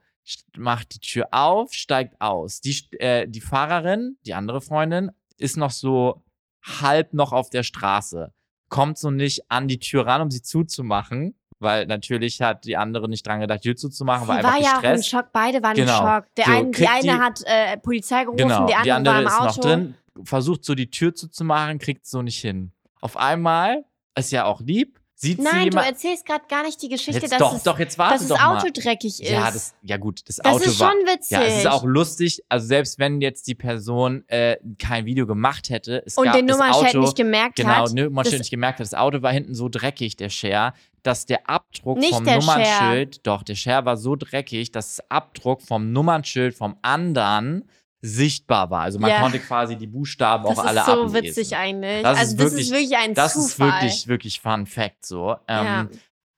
[0.56, 2.60] Macht die Tür auf, steigt aus.
[2.60, 6.22] Die, äh, die Fahrerin, die andere Freundin, ist noch so
[6.62, 8.32] halb noch auf der Straße.
[8.68, 11.34] Kommt so nicht an die Tür ran, um sie zuzumachen.
[11.58, 14.60] Weil natürlich hat die andere nicht dran gedacht, die Tür zuzumachen, war Sie einfach war
[14.60, 15.02] ja auch im.
[15.02, 16.00] Schock, beide waren Genau.
[16.00, 16.34] im Schock.
[16.36, 19.14] Der So, ein, die eine die- hat äh, Polizei gerufen, Genau, die andere, die andere
[19.14, 19.46] war im ist Auto.
[19.46, 19.94] noch drin,
[20.24, 22.72] versucht so die Tür zuzumachen, kriegt so nicht hin.
[23.00, 23.84] Auf einmal,
[24.16, 27.30] ist ja auch lieb, sieht sie Nein, du erzählst gerade gar nicht die Geschichte, Jetzt
[27.32, 28.72] dass, doch, es, doch, jetzt dass das Auto mal.
[28.72, 29.30] dreckig ist.
[29.30, 30.90] Ja, das, ja gut, das, Das Auto ist war.
[30.90, 31.30] schon witzig.
[31.30, 35.70] Ja, es ist auch lustig, also selbst wenn jetzt die Person äh, kein Video gemacht
[35.70, 37.92] hätte, es und gab den Nummernschild nicht gemerkt genau, hat.
[37.94, 40.72] Nummernschild das- nicht gemerkt hat, das Auto war hinten so dreckig, der Share,
[41.04, 45.10] dass der Abdruck Nicht vom der Nummernschild, doch, der Share war so dreckig, dass das
[45.10, 47.68] Abdruck vom Nummernschild vom anderen
[48.04, 48.80] sichtbar war.
[48.82, 49.20] Also man Ja.
[49.20, 51.14] konnte quasi die Buchstaben Das auch alle ist so ablesen.
[51.22, 52.02] witzig eigentlich.
[52.02, 53.68] Das ist also das wirklich- ist wirklich ein Das Zufall.
[53.68, 55.36] ist wirklich, wirklich Fun Fact so.
[55.48, 55.88] Ähm, ja.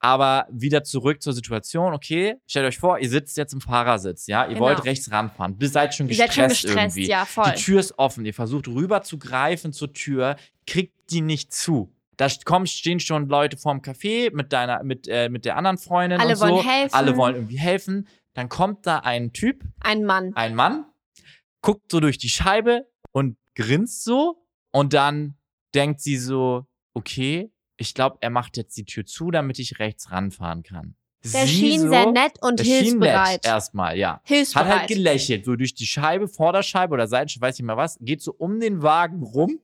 [0.00, 4.42] aber wieder zurück zur Situation, okay, stellt euch vor, ihr sitzt jetzt im Fahrersitz, ja,
[4.42, 4.60] ihr Genau.
[4.60, 7.10] wollt rechts ranfahren, ihr seid schon Ihr seid gestresst, schon gestresst, irgendwie.
[7.10, 7.50] ja, voll.
[7.56, 10.36] Die Tür ist offen, ihr versucht rüber zu greifen zur Tür,
[10.66, 11.90] kriegt die nicht zu.
[12.18, 16.20] Da kommen, stehen schon Leute vorm Café mit deiner, mit, äh, mit der anderen Freundin
[16.20, 16.48] Alle und so.
[16.48, 16.94] wollen helfen.
[16.94, 18.06] Alle wollen irgendwie helfen.
[18.34, 20.32] Dann kommt da ein Typ, Ein Mann.
[20.36, 20.84] ein Mann,
[21.64, 25.36] guckt so durch die Scheibe und grinst so und dann
[25.74, 30.10] denkt sie so, okay, ich glaube, er macht jetzt die Tür zu, damit ich rechts
[30.10, 30.94] ranfahren kann.
[31.24, 33.46] Der Sie schien so, sehr nett und hilfsbereit.
[33.46, 34.14] erstmal, ja.
[34.16, 34.78] Hat Hilfsbereit.
[34.80, 38.32] halt gelächelt, so durch die Scheibe, Vorderscheibe oder Seitenscheibe, weiß nicht mehr was, geht so
[38.34, 39.58] um den Wagen rum.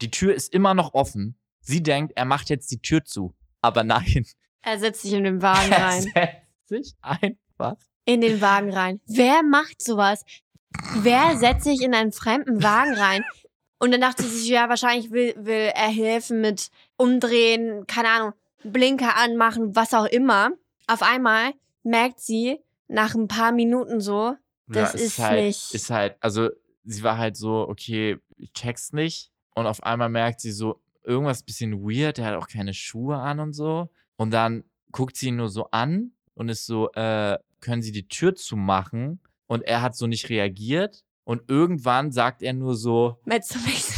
[0.00, 1.36] Die Tür ist immer noch offen.
[1.60, 3.34] Sie denkt, er macht jetzt die Tür zu.
[3.60, 4.24] Aber nein,
[4.62, 6.02] Er setzt sich in den Wagen Er rein.
[6.02, 7.76] setzt sich einfach.
[8.04, 9.00] In den Wagen rein.
[9.06, 10.24] Wer macht sowas?
[11.02, 13.24] Wer setzt sich in einen fremden Wagen rein?
[13.78, 18.32] Und dann dachte sie sich, ja, wahrscheinlich will, will er helfen mit umdrehen, keine Ahnung,
[18.62, 20.50] Blinker anmachen, was auch immer.
[20.86, 21.52] Auf einmal
[21.82, 22.58] merkt sie
[22.88, 24.34] nach ein paar Minuten so,
[24.66, 26.50] Das es ist halt, nicht- Ist halt, also
[26.84, 29.30] sie war halt so, okay, ich check's nicht.
[29.54, 33.40] Und auf einmal merkt sie so, irgendwas bisschen weird, der hat auch keine Schuhe an
[33.40, 33.88] und so.
[34.16, 38.08] Und dann guckt sie ihn nur so an und ist so, äh, können Sie die
[38.08, 39.20] Tür zumachen?
[39.50, 41.02] Und er hat so nicht reagiert.
[41.24, 43.92] Und irgendwann sagt er nur so, Mezzomix,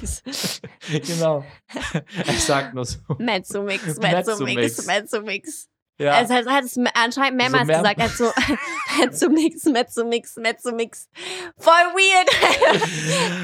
[1.06, 1.44] genau.
[2.26, 3.98] er sagt nur so, Mezzomix.
[3.98, 5.68] Mezzomix, Mezzomix.
[5.98, 6.12] ja.
[6.12, 8.00] Also er hat es anscheinend mehrmals mehr- gesagt.
[8.00, 8.24] Hat so
[9.00, 11.08] Mezzomix, Mezzomix, Mezzomix.
[11.56, 12.28] Voll weird.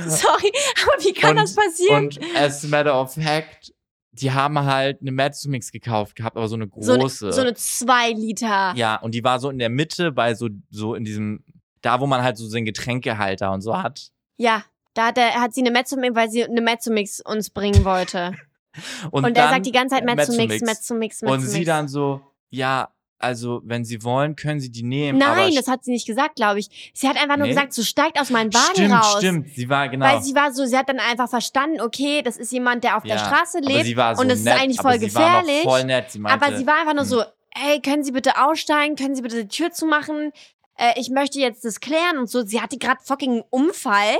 [0.11, 0.53] Sorry,
[0.87, 2.05] aber wie kann Und- das passieren?
[2.05, 3.73] Und as a matter of fact,
[4.13, 7.33] die haben halt eine Mezzomix gekauft gehabt, aber so eine so, eine, große.
[7.33, 8.73] so eine 2 Liter.
[8.77, 11.43] Ja, und die war so in der Mitte bei so, so in diesem,
[11.85, 14.11] da wo man halt so den Getränkehalter und so hat.
[14.37, 14.65] Ja,
[14.95, 18.35] da hat, er, hat sie eine Mezzomix, weil sie eine Mezzomix uns bringen wollte.
[19.13, 21.23] Und, Und, er sagt die ganze Zeit Mezzomix, Mezzomix.
[21.23, 22.21] Mezzomix, Und sie dann so,
[22.51, 22.89] ja,
[23.21, 25.17] also wenn sie wollen, können sie die nehmen.
[25.19, 26.91] Nein, das hat sie nicht gesagt, glaube ich.
[26.93, 27.55] Sie hat einfach nur Nee?
[27.55, 29.17] gesagt, so steigt aus meinem Wagen stimmt, raus.
[29.19, 29.51] stimmt.
[29.55, 30.07] Sie war genau.
[30.07, 33.05] Weil sie war so, sie hat dann einfach verstanden, okay, das ist jemand, der auf
[33.05, 34.17] der Ja, Straße aber lebt.
[34.17, 35.63] so und das ist eigentlich voll gefährlich.
[35.63, 36.11] voll nett.
[36.11, 37.09] Sie meinte, aber sie war einfach nur hm.
[37.11, 37.23] so,
[37.55, 38.97] hey, können Sie bitte aussteigen?
[38.97, 40.33] Können Sie bitte die Tür zumachen?
[40.77, 42.45] Äh, ich möchte jetzt das klären und so.
[42.45, 44.17] Sie hatte gerade fucking einen Unfall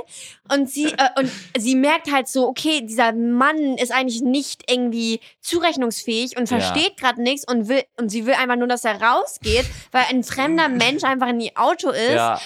[0.51, 5.19] und sie äh, und sie merkt halt so, okay, dieser Mann ist eigentlich nicht irgendwie
[5.41, 6.59] zurechnungsfähig und Ja.
[6.59, 10.23] versteht gerade nichts und will und sie will einfach nur, dass er rausgeht, weil ein
[10.23, 12.39] fremder Mensch einfach in ihr Auto ist ja.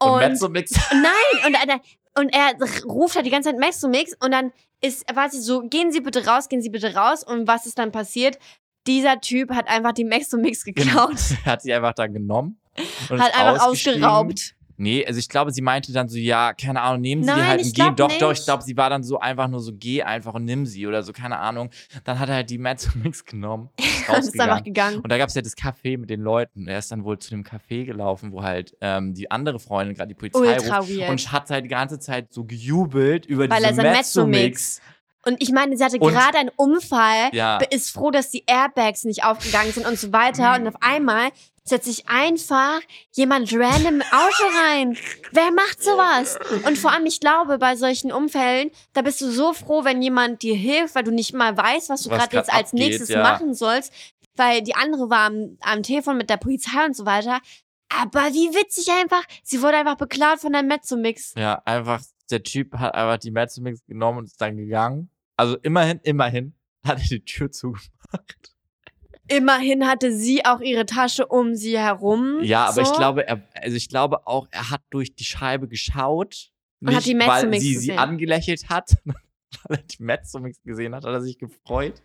[0.00, 0.72] Und, und Mezzomix.
[0.92, 1.80] Nein, und, er-
[2.20, 5.90] und er ruft halt die ganze Zeit Mezzomix und dann ist, war sie so, gehen
[5.90, 7.24] Sie bitte raus, gehen Sie bitte raus.
[7.24, 8.38] Und was ist dann passiert?
[8.86, 12.60] Dieser Typ hat einfach die Mezzomix geklaut, er hat sie einfach da genommen.
[13.10, 14.54] Hat einfach ausgeraubt.
[14.80, 17.48] Nee, also ich glaube, sie meinte dann so, ja, keine Ahnung, nehmen Sie die Nein,
[17.48, 17.96] halt ich und gehen.
[17.96, 18.44] Doch, doch, ich nicht.
[18.44, 21.12] glaube, sie war dann so einfach nur so, geh einfach und nimm sie oder so,
[21.12, 21.70] keine Ahnung.
[22.04, 23.70] Dann hat er halt die Mezzomix genommen.
[24.08, 25.00] Und ist einfach gegangen.
[25.00, 26.68] Und da gab es ja das Café mit den Leuten.
[26.68, 30.10] Er ist dann wohl zu dem Café gelaufen, wo halt ähm, die andere Freundin gerade
[30.10, 30.96] die Polizei Ultra ruft.
[30.96, 31.10] weird.
[31.10, 34.80] Und hat halt die ganze Zeit so gejubelt über Weil er diese Mezzomix.
[35.24, 37.58] Und ich meine, sie hatte Und- gerade einen Unfall, Ja.
[37.70, 40.54] ist froh, dass die Airbags nicht aufgegangen sind und so weiter.
[40.54, 41.30] Und auf einmal
[41.68, 42.80] setzt sich einfach
[43.12, 44.96] jemand random im Auto rein.
[45.32, 46.38] Wer macht sowas?
[46.66, 50.42] Und vor allem, ich glaube, bei solchen Unfällen, da bist du so froh, wenn jemand
[50.42, 53.22] dir hilft, weil du nicht mal weißt, was du gerade jetzt als abgeht, nächstes ja.
[53.22, 53.92] machen sollst.
[54.36, 57.40] Weil die andere war am, am Telefon mit der Polizei und so weiter.
[57.88, 59.24] Aber wie witzig einfach.
[59.42, 61.34] Sie wurde einfach beklaut von der Mezzomix.
[61.36, 65.10] Ja, einfach, der Typ hat einfach die Mezzomix genommen und ist dann gegangen.
[65.36, 66.54] Also immerhin, immerhin
[66.84, 68.57] hat er die Tür zugemacht.
[69.28, 72.38] Immerhin hatte sie auch ihre Tasche um sie herum.
[72.42, 72.92] Ja, aber so.
[72.92, 76.50] ich glaube, er, also ich glaube auch, er hat durch die Scheibe geschaut.
[76.80, 77.98] Und hat die nicht, weil sie sie gesehen.
[77.98, 82.00] angelächelt hat, weil er die Mezzomix gesehen hat, hat er sich gefreut.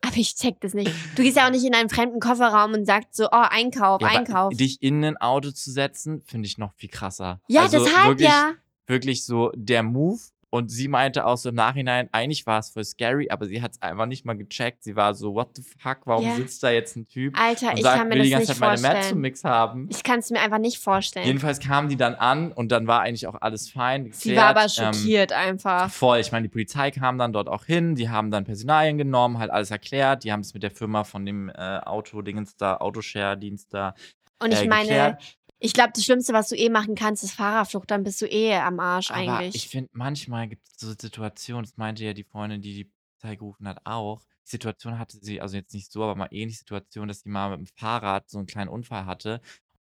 [0.00, 0.92] Aber ich check das nicht.
[1.16, 4.08] Du gehst ja auch nicht in einen fremden Kofferraum und sagst so, oh, Einkauf, Ja,
[4.08, 4.54] Einkauf.
[4.54, 7.40] Dich in ein Auto zu setzen, finde ich noch viel krasser.
[7.48, 8.52] Ja, also deshalb wirklich, ja.
[8.86, 10.20] Wirklich so der Move.
[10.50, 13.72] Und sie meinte auch so im Nachhinein, eigentlich war es voll scary, aber sie hat
[13.72, 14.82] es einfach nicht mal gecheckt.
[14.82, 16.36] Sie war so, what the fuck, warum Ja.
[16.36, 18.52] sitzt da jetzt ein Typ Alter, und ich sagt, kann mir will die das ganze
[18.52, 19.02] nicht Zeit meine vorstellen.
[19.04, 19.88] Mezzomix haben?
[19.90, 21.26] Ich kann es mir einfach nicht vorstellen.
[21.26, 24.10] Jedenfalls kamen die dann an und dann war eigentlich auch alles fein.
[24.12, 24.94] sie war aber geklärt.
[24.94, 25.90] Ähm, schockiert einfach.
[25.90, 26.20] Voll.
[26.20, 29.50] Ich meine, die Polizei kam dann dort auch hin, die haben dann Personalien genommen, halt
[29.50, 30.24] alles erklärt.
[30.24, 33.94] Die haben es mit der Firma von dem äh, Autodingens da, Autoshare-Dienst da.
[34.42, 35.22] Und ich äh, meine, geklärt.
[35.60, 37.90] Ich glaube, das Schlimmste, was du eh machen kannst, ist Fahrerflucht.
[37.90, 39.56] Dann bist du eh am Arsch Aber eigentlich.
[39.56, 43.36] ich finde, manchmal gibt es so Situationen, das meinte ja die Freundin, die die Polizei
[43.36, 44.22] gerufen hat, auch.
[44.46, 47.50] Die Situation hatte sie, also jetzt nicht so, aber mal ähnliche Situation, dass sie mal
[47.50, 49.40] mit dem Fahrrad so einen kleinen Unfall hatte.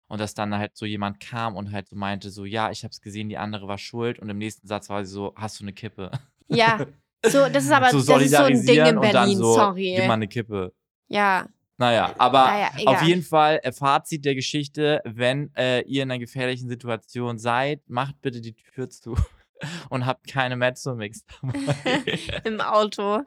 [0.10, 2.92] Und dass dann halt so jemand kam und halt so meinte, so, ja, ich habe
[2.92, 4.20] es gesehen, die andere war schuld.
[4.20, 6.12] Und im nächsten Satz war sie so, hast du eine Kippe?
[6.48, 6.86] ja,
[7.26, 9.96] so, das ist aber so das ist so ein Ding in Berlin, so, sorry.
[9.98, 10.74] gib mal eine Kippe.
[11.10, 11.48] Ja,
[11.78, 16.20] Naja, aber naja, auf jeden Fall, äh, Fazit der Geschichte, wenn äh, ihr in einer
[16.20, 19.16] gefährlichen Situation seid, macht bitte die Tür zu
[19.90, 21.24] und habt keine Mezzomix.
[22.44, 23.22] Im Auto.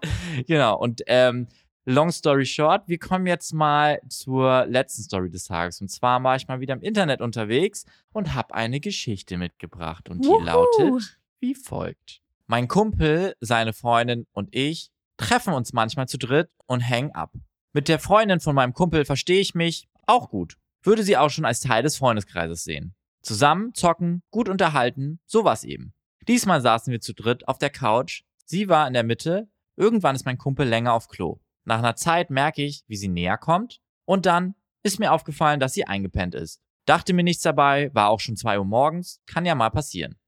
[0.47, 1.47] genau, und ähm,
[1.85, 5.81] long story short, wir kommen jetzt mal zur letzten Story des Tages.
[5.81, 10.09] Und zwar war ich mal wieder im Internet unterwegs und habe eine Geschichte mitgebracht.
[10.09, 10.41] Und die Wuhu.
[10.41, 12.21] lautet wie folgt.
[12.47, 17.33] Mein Kumpel, seine Freundin und ich treffen uns manchmal zu dritt und hängen ab.
[17.73, 20.57] Mit der Freundin von meinem Kumpel verstehe ich mich auch gut.
[20.83, 22.95] Würde sie auch schon als Teil des Freundeskreises sehen.
[23.23, 25.95] Zusammen zocken, gut unterhalten, sowas eben.
[26.27, 28.23] Diesmal saßen wir zu dritt auf der Couch.
[28.45, 29.49] Sie war in der Mitte.
[29.77, 31.39] Irgendwann ist mein Kumpel länger auf Klo.
[31.65, 35.75] Nach einer Zeit merke ich, wie sie näher kommt Und dann ist mir aufgefallen, dass
[35.75, 36.61] sie eingepennt ist.
[36.87, 40.19] Dachte mir nichts dabei, war auch schon zwei Uhr morgens, kann ja mal passieren.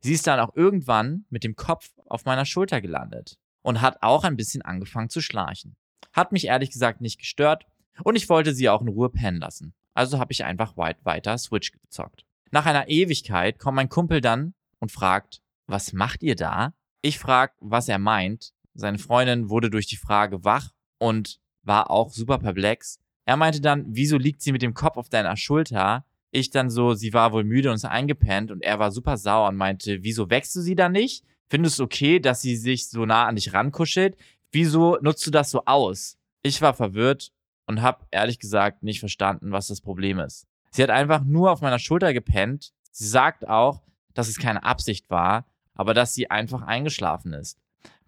[0.00, 4.24] Sie ist dann auch irgendwann mit dem Kopf auf meiner Schulter gelandet und hat auch
[4.24, 5.76] ein bisschen angefangen zu schnarchen.
[6.18, 7.64] Hat mich ehrlich gesagt nicht gestört
[8.02, 9.72] und ich wollte sie auch in Ruhe pennen lassen.
[9.94, 12.26] Also habe ich einfach weit weiter Switch gezockt.
[12.50, 16.74] Nach einer Ewigkeit kommt mein Kumpel dann und fragt, was macht ihr da?
[17.02, 18.52] Ich frag, was er meint.
[18.74, 22.98] Seine Freundin wurde durch die Frage wach und war auch super perplex.
[23.24, 26.04] Er meinte dann, wieso liegt sie mit dem Kopf auf deiner Schulter?
[26.32, 29.50] Ich dann so, sie war wohl müde und ist eingepennt und er war super sauer
[29.50, 31.24] und meinte, wieso wächst du sie da nicht?
[31.48, 34.16] Findest du okay, dass sie sich so nah an dich rankuschelt?
[34.50, 36.18] Wieso nutzt du das so aus?
[36.42, 37.32] Ich war verwirrt
[37.66, 40.46] und hab ehrlich gesagt nicht verstanden, was das Problem ist.
[40.70, 42.72] Sie hat einfach nur auf meiner Schulter gepennt.
[42.90, 43.82] Sie sagt auch,
[44.14, 47.58] dass es keine Absicht war, aber dass sie einfach eingeschlafen ist.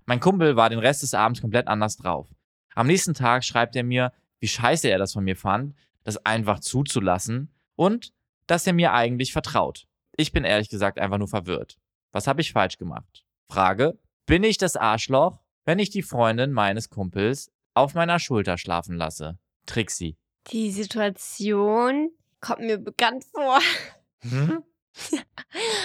[0.07, 2.29] Mein Kumpel war den Rest des Abends komplett anders drauf.
[2.75, 5.75] Am nächsten Tag schreibt er mir, wie scheiße er das von mir fand,
[6.05, 8.13] das einfach zuzulassen und
[8.47, 9.87] dass er mir eigentlich vertraut.
[10.17, 11.79] Ich bin ehrlich gesagt einfach nur verwirrt.
[12.13, 13.25] Was habe ich falsch gemacht?
[13.49, 18.97] Frage, bin ich das Arschloch, wenn ich die Freundin meines Kumpels auf meiner Schulter schlafen
[18.97, 19.39] lasse?
[19.67, 20.17] Trixie.
[20.53, 23.61] Die Situation kommt mir bekannt vor.
[24.23, 24.63] Hm?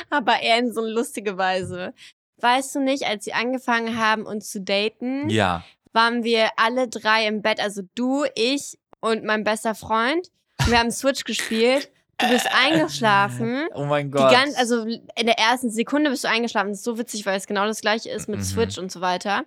[0.09, 1.93] Aber eher in so eine lustige Weise.
[2.37, 5.63] Weißt du nicht, als sie angefangen haben, uns zu daten, Ja.
[5.93, 10.29] waren wir alle drei im Bett, also du, ich und mein bester Freund.
[10.67, 11.91] Wir haben Switch gespielt.
[12.17, 13.67] Du bist eingeschlafen.
[13.73, 14.31] Oh mein Gott.
[14.31, 16.69] ganz, also in der ersten Sekunde bist du eingeschlafen.
[16.69, 18.43] Das ist so witzig, weil es genau das gleiche ist mit Mhm.
[18.43, 19.43] Switch und so weiter.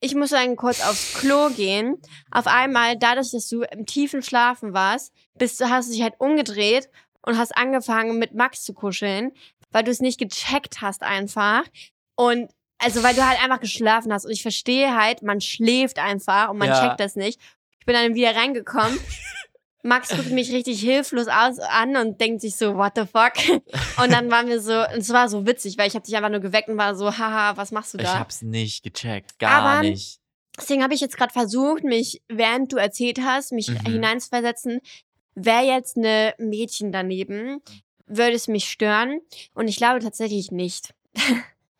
[0.00, 2.00] Ich musste dann kurz aufs Klo gehen.
[2.30, 6.14] Auf einmal, dadurch, dass du im tiefen Schlafen warst, bist du, hast du dich halt
[6.18, 6.88] umgedreht
[7.26, 9.32] und hast angefangen mit Max zu kuscheln,
[9.70, 11.64] weil du es nicht gecheckt hast einfach.
[12.16, 14.24] Und also weil du halt einfach geschlafen hast.
[14.24, 16.80] Und ich verstehe halt, man schläft einfach und man Ja.
[16.86, 17.40] checkt das nicht.
[17.80, 18.98] Ich bin dann wieder reingekommen.
[19.82, 23.32] Max guckt mich richtig hilflos aus, an und denkt sich so, what the fuck?
[24.02, 26.30] Und dann waren wir so, und es war so witzig, weil ich habe dich einfach
[26.30, 28.18] nur geweckt und war so, haha, was machst du ich da?
[28.18, 29.38] hab's nicht gecheckt.
[29.38, 30.18] Gar Aber- nicht.
[30.58, 33.76] Deswegen habe ich jetzt gerade versucht, mich, während du erzählt hast, mich Mhm.
[33.86, 34.80] hineinzuversetzen,
[35.36, 37.60] wäre jetzt eine Mädchen daneben,
[38.06, 39.20] würde es mich stören.
[39.54, 40.94] Und ich glaube tatsächlich nicht.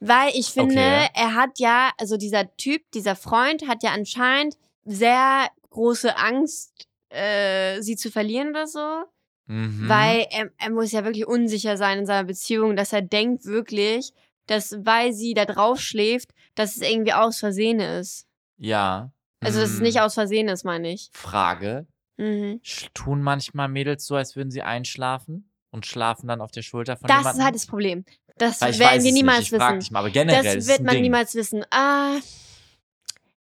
[0.01, 1.09] Weil ich finde, Okay.
[1.15, 7.81] er hat ja, also dieser Typ, dieser Freund hat ja anscheinend sehr große Angst, äh,
[7.81, 9.05] sie zu verlieren oder so.
[9.47, 9.89] Mhm.
[9.89, 14.13] Weil er, er muss ja wirklich unsicher sein in seiner Beziehung, dass er denkt wirklich,
[14.47, 18.27] dass weil sie da drauf schläft, dass es irgendwie aus Versehen ist.
[18.59, 19.11] Ja.
[19.41, 19.85] Also, dass es Mhm.
[19.85, 21.11] nicht aus Versehen ist, meine ich.
[21.13, 21.87] Frage.
[22.17, 22.61] Mhm.
[22.95, 27.07] Tun manchmal Mädels so, als würden sie einschlafen und schlafen dann auf der Schulter von
[27.07, 27.39] Das jemandem?
[27.41, 28.05] ist halt das Problem.
[28.37, 29.79] Das werden wir es niemals wissen.
[29.81, 31.03] dich mal, aber generell Das es wird man Ding.
[31.03, 31.65] niemals wissen.
[31.71, 32.17] Ah,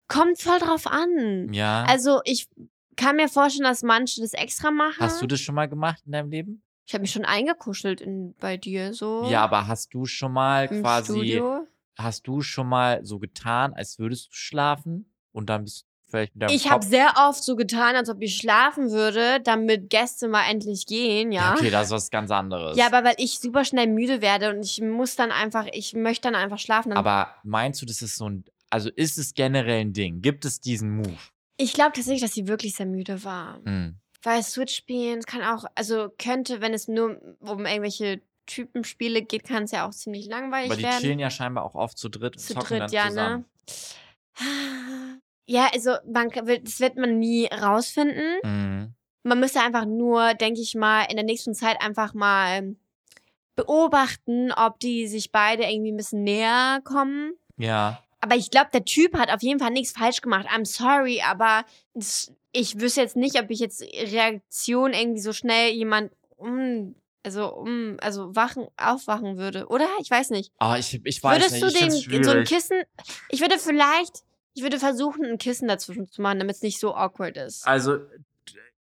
[0.08, 1.52] kommt voll drauf an.
[1.52, 1.84] Ja.
[1.84, 2.48] Also, ich
[2.98, 4.96] kann mir vorstellen, dass manche das extra machen.
[4.98, 6.62] hast du das schon mal gemacht in deinem Leben?
[6.86, 9.26] Ich habe mich schon eingekuschelt in, bei dir so.
[9.30, 11.66] Ja, aber hast du schon mal im quasi, Studio.
[11.96, 16.34] hast du schon mal so getan, als würdest du schlafen und dann bist du vielleicht
[16.34, 20.28] mit deinem Ich habe sehr oft so getan, als ob ich schlafen würde, damit Gäste
[20.28, 21.54] mal endlich gehen, ja.
[21.54, 22.76] Okay, das ist was ganz anderes.
[22.76, 26.28] Ja, aber weil ich super schnell müde werde und ich muss dann einfach, ich möchte
[26.28, 26.90] dann einfach schlafen.
[26.90, 30.22] Dann Aber meinst du, das ist so ein, also ist es generell ein Ding?
[30.22, 31.18] Gibt es diesen Move?
[31.58, 33.60] Ich glaube tatsächlich, dass sie wirklich sehr müde war.
[33.64, 33.96] Hm.
[34.22, 39.64] Weil Switch spielen kann auch, also könnte, wenn es nur um irgendwelche Typenspiele geht, kann
[39.64, 41.00] es ja auch ziemlich langweilig Aber die werden.
[41.00, 43.44] chillen ja scheinbar auch oft zu dritt und zu zocken dritt, dann ja, zusammen.
[44.40, 45.20] ne?
[45.46, 48.38] Ja, also man, das wird man nie rausfinden.
[48.42, 48.94] Mhm.
[49.22, 52.76] Man müsste einfach nur, denke ich mal, in der nächsten Zeit einfach mal
[53.56, 57.32] beobachten, ob die sich beide irgendwie ein bisschen näher kommen.
[57.56, 58.02] Ja.
[58.20, 60.46] Aber ich glaube, der Typ hat auf jeden Fall nichts falsch gemacht.
[60.48, 61.64] I'm sorry, aber
[62.52, 67.96] ich wüsste jetzt nicht, ob ich jetzt Reaktion irgendwie so schnell jemand um, also um,
[68.00, 69.66] also wachen, aufwachen würde.
[69.68, 69.86] Oder?
[70.00, 70.52] Ich weiß nicht.
[70.58, 71.62] Ah, ich, ich weiß Würdest nicht.
[71.62, 72.44] du ich den in so ein.
[72.44, 72.80] Kissen,
[73.28, 76.94] ich würde vielleicht, ich würde versuchen, ein Kissen dazwischen zu machen, damit es nicht so
[76.94, 77.66] awkward ist.
[77.66, 77.98] Also,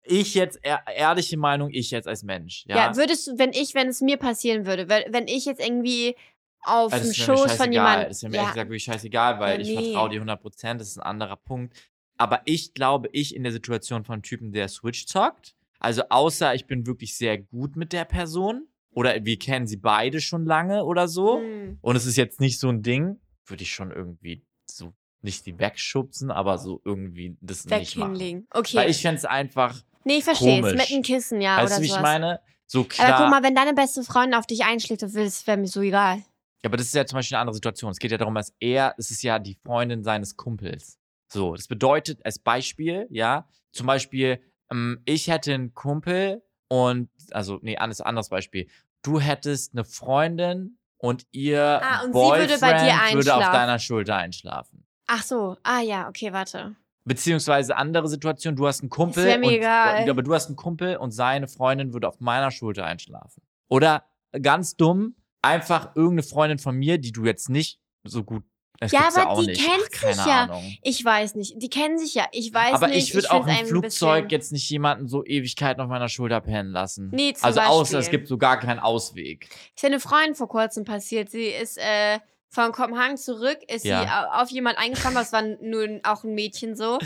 [0.02, 2.64] ich jetzt, ehr- ehrliche Meinung, ich jetzt als Mensch.
[2.66, 6.16] Ja, Ja, würdest du, wenn ich, wenn es mir passieren würde, wenn ich jetzt irgendwie
[6.62, 8.08] auf Also, dem Schoß von jemandem.
[8.08, 9.92] Das ist mir ehrlich gesagt wirklich scheißegal, weil Ja, ich nee.
[9.92, 11.74] vertraue dir 100%, das ist ein anderer Punkt.
[12.16, 16.66] Aber ich glaube, ich in der Situation von Typen, der Switch zockt, also außer ich
[16.66, 21.08] bin wirklich sehr gut mit der Person oder wir kennen sie beide schon lange oder
[21.08, 21.78] so Hm.
[21.80, 24.92] und es ist jetzt nicht so ein Ding, würde ich schon irgendwie so
[25.22, 28.46] nicht die wegschubsen, aber so irgendwie das nicht machen.
[28.52, 28.76] Okay.
[28.76, 30.74] Weil ich fände es einfach, nee, ich verstehe es.
[30.74, 31.56] Mit einem Kissen, ja.
[31.58, 32.02] weißt oder du, wie ich sowas.
[32.02, 32.40] meine?
[32.66, 33.08] So klar.
[33.08, 36.22] Aber guck mal, wenn deine beste Freundin auf dich einschlägt, das wäre mir so egal.
[36.62, 37.90] Ja, aber das ist ja zum Beispiel eine andere Situation.
[37.90, 40.98] Es geht ja darum, dass er, es ist ja die Freundin seines Kumpels.
[41.32, 47.58] So, das bedeutet als Beispiel, ja, zum Beispiel, ähm, ich hätte einen Kumpel und, also,
[47.62, 48.68] nee, anderes, anderes Beispiel.
[49.02, 53.44] Du hättest eine Freundin und ihr Ah, und sie Boyfriend würde bei dir würde auf
[53.44, 54.84] deiner Schulter einschlafen.
[55.06, 55.56] Ach so.
[55.62, 56.76] Ah ja, okay, warte.
[57.04, 60.10] Beziehungsweise andere Situation, du hast einen Kumpel wär mir und, egal.
[60.10, 63.42] aber du hast einen Kumpel und seine Freundin würde auf meiner Schulter einschlafen.
[63.68, 64.04] Oder
[64.42, 68.42] ganz dumm, einfach irgendeine Freundin von mir, die du jetzt nicht so gut
[68.82, 69.62] das Ja, aber auch die nicht.
[69.62, 70.42] kennt Ach, sich ja.
[70.44, 70.76] Ahnung.
[70.82, 71.52] Ich weiß nicht.
[71.60, 72.26] Die kennen sich ja.
[72.32, 73.08] Ich weiß Aber nicht.
[73.08, 77.10] ich würde auch im Flugzeug jetzt nicht jemanden so Ewigkeiten auf meiner Schulter pennen lassen.
[77.12, 78.18] Nee, zum also außer es Beispiel.
[78.20, 79.50] gibt so gar keinen Ausweg.
[79.76, 81.30] Ist ja eine Freundin vor kurzem passiert.
[81.30, 84.02] Sie ist äh, von Kopenhagen zurück, ist Ja.
[84.02, 86.98] sie au- auf jemand eingeschlafen, das war nur ein- auch ein Mädchen so.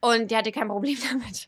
[0.00, 1.46] Und die hatte kein Problem damit.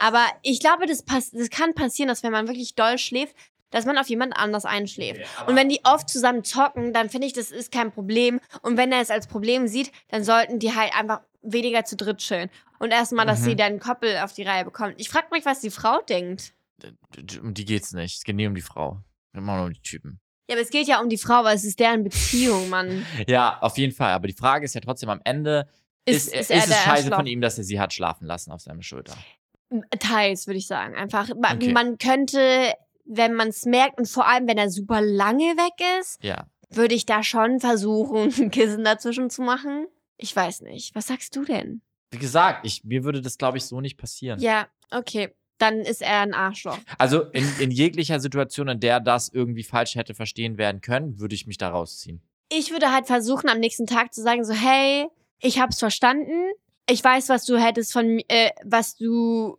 [0.00, 3.36] Aber ich glaube, das, pass das kann passieren, dass wenn man wirklich doll schläft,
[3.74, 5.20] dass man auf jemand anders einschläft.
[5.46, 8.40] Und wenn die oft zusammen zocken, dann finde ich, das ist kein Problem.
[8.62, 12.18] Und wenn er es als Problem sieht, dann sollten die halt einfach weniger zu dritt
[12.18, 12.48] chillen.
[12.78, 13.44] Und erstmal, dass Mhm.
[13.44, 14.94] sie dann einen Koppel auf die Reihe bekommt.
[14.98, 16.54] Ich frage mich, was die Frau denkt.
[17.40, 18.16] Um die geht's nicht.
[18.16, 18.98] Es geht nie um die Frau.
[19.32, 20.20] Immer nur um die Typen.
[20.48, 23.04] Ja, aber es geht ja um die Frau, weil es ist deren Beziehung, Mann.
[23.26, 24.12] Ja, auf jeden Fall.
[24.12, 25.66] Aber die Frage ist ja trotzdem am Ende,
[26.04, 28.60] ist, ist, er es der scheiße von ihm, dass er sie hat schlafen lassen auf
[28.60, 29.14] seiner Schulter?
[29.98, 30.94] Teils, würde ich sagen.
[30.94, 31.72] Einfach, Okay.
[31.72, 32.74] man könnte,
[33.04, 36.46] wenn man es merkt und vor allem, wenn er super lange weg ist, Ja.
[36.70, 39.86] würde ich da schon versuchen, ein Kissen dazwischen zu machen.
[40.16, 40.94] Ich weiß nicht.
[40.94, 41.82] Was sagst du denn?
[42.10, 44.40] Wie gesagt, ich, mir würde das, glaube ich, so nicht passieren.
[44.40, 45.34] Ja, okay.
[45.58, 46.78] Dann ist er ein Arschloch.
[46.98, 51.34] Also in, in jeglicher Situation, in der das irgendwie falsch hätte verstehen werden können, würde
[51.34, 52.22] ich mich da rausziehen.
[52.50, 55.06] Ich würde halt versuchen, am nächsten Tag zu sagen, so, hey,
[55.40, 56.50] ich hab's verstanden.
[56.88, 59.56] Ich weiß, was du hättest von äh, was du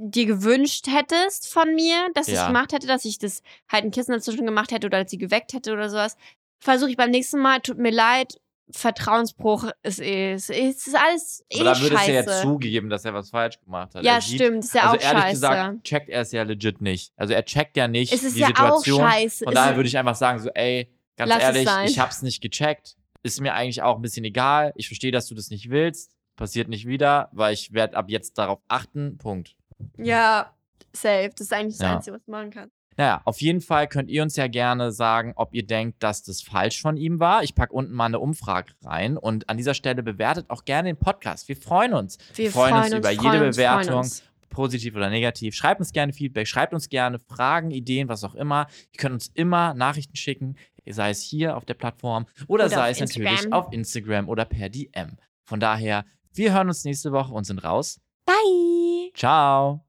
[0.00, 2.46] dir gewünscht hättest von mir, dass ich Ja.
[2.46, 5.52] gemacht hätte, dass ich das halt ein Kissen dazwischen gemacht hätte oder als sie geweckt
[5.52, 6.16] hätte oder sowas.
[6.60, 8.34] Versuche ich beim nächsten Mal, tut mir leid,
[8.70, 12.24] Vertrauensbruch ist eh, ist, ist alles eh Aber da würdest scheiße.
[12.24, 14.04] du ja zugegeben, dass er was falsch gemacht hat.
[14.04, 15.34] ja, er sieht, stimmt, ist ja also auch ehrlich scheiße.
[15.34, 17.12] gesagt, checkt er es ja legit nicht.
[17.16, 19.02] Also er checkt ja nicht es ist die ja Situation.
[19.04, 19.44] auch scheiße.
[19.44, 22.22] Von Es daher würde ich einfach sagen, so, ey, ganz Lass es ehrlich, ich hab's
[22.22, 22.96] nicht gecheckt.
[23.22, 24.72] Ist mir eigentlich auch ein bisschen egal.
[24.76, 26.12] Ich verstehe, dass du das nicht willst.
[26.36, 29.18] Passiert nicht wieder, weil ich werde ab jetzt darauf achten.
[29.18, 29.56] Punkt.
[29.96, 30.52] Ja,
[30.92, 31.30] safe.
[31.30, 31.96] Das ist eigentlich das Ja.
[31.96, 32.70] Einzige, was man machen kann.
[32.96, 36.42] Naja, auf jeden Fall könnt ihr uns ja gerne sagen, ob ihr denkt, dass das
[36.42, 37.44] falsch von ihm war.
[37.44, 40.96] Ich packe unten mal eine Umfrage rein und an dieser Stelle bewertet auch gerne den
[40.96, 41.48] Podcast.
[41.48, 42.18] Wir freuen uns.
[42.34, 43.98] Wir freuen uns freuen über uns, jede freuen uns, freuen Bewertung.
[44.00, 44.22] uns.
[44.50, 45.54] positiv oder negativ.
[45.54, 48.66] Schreibt uns gerne Feedback, schreibt uns gerne Fragen, Ideen, was auch immer.
[48.92, 52.90] Ihr könnt uns immer Nachrichten schicken, sei es hier auf der Plattform oder, Oder sei
[52.90, 53.52] es natürlich Instagram.
[53.52, 55.18] auf Instagram oder per DM.
[55.44, 58.00] Von daher, wir hören uns nächste Woche und sind raus.
[58.28, 59.10] Bye.
[59.14, 59.87] Ciao.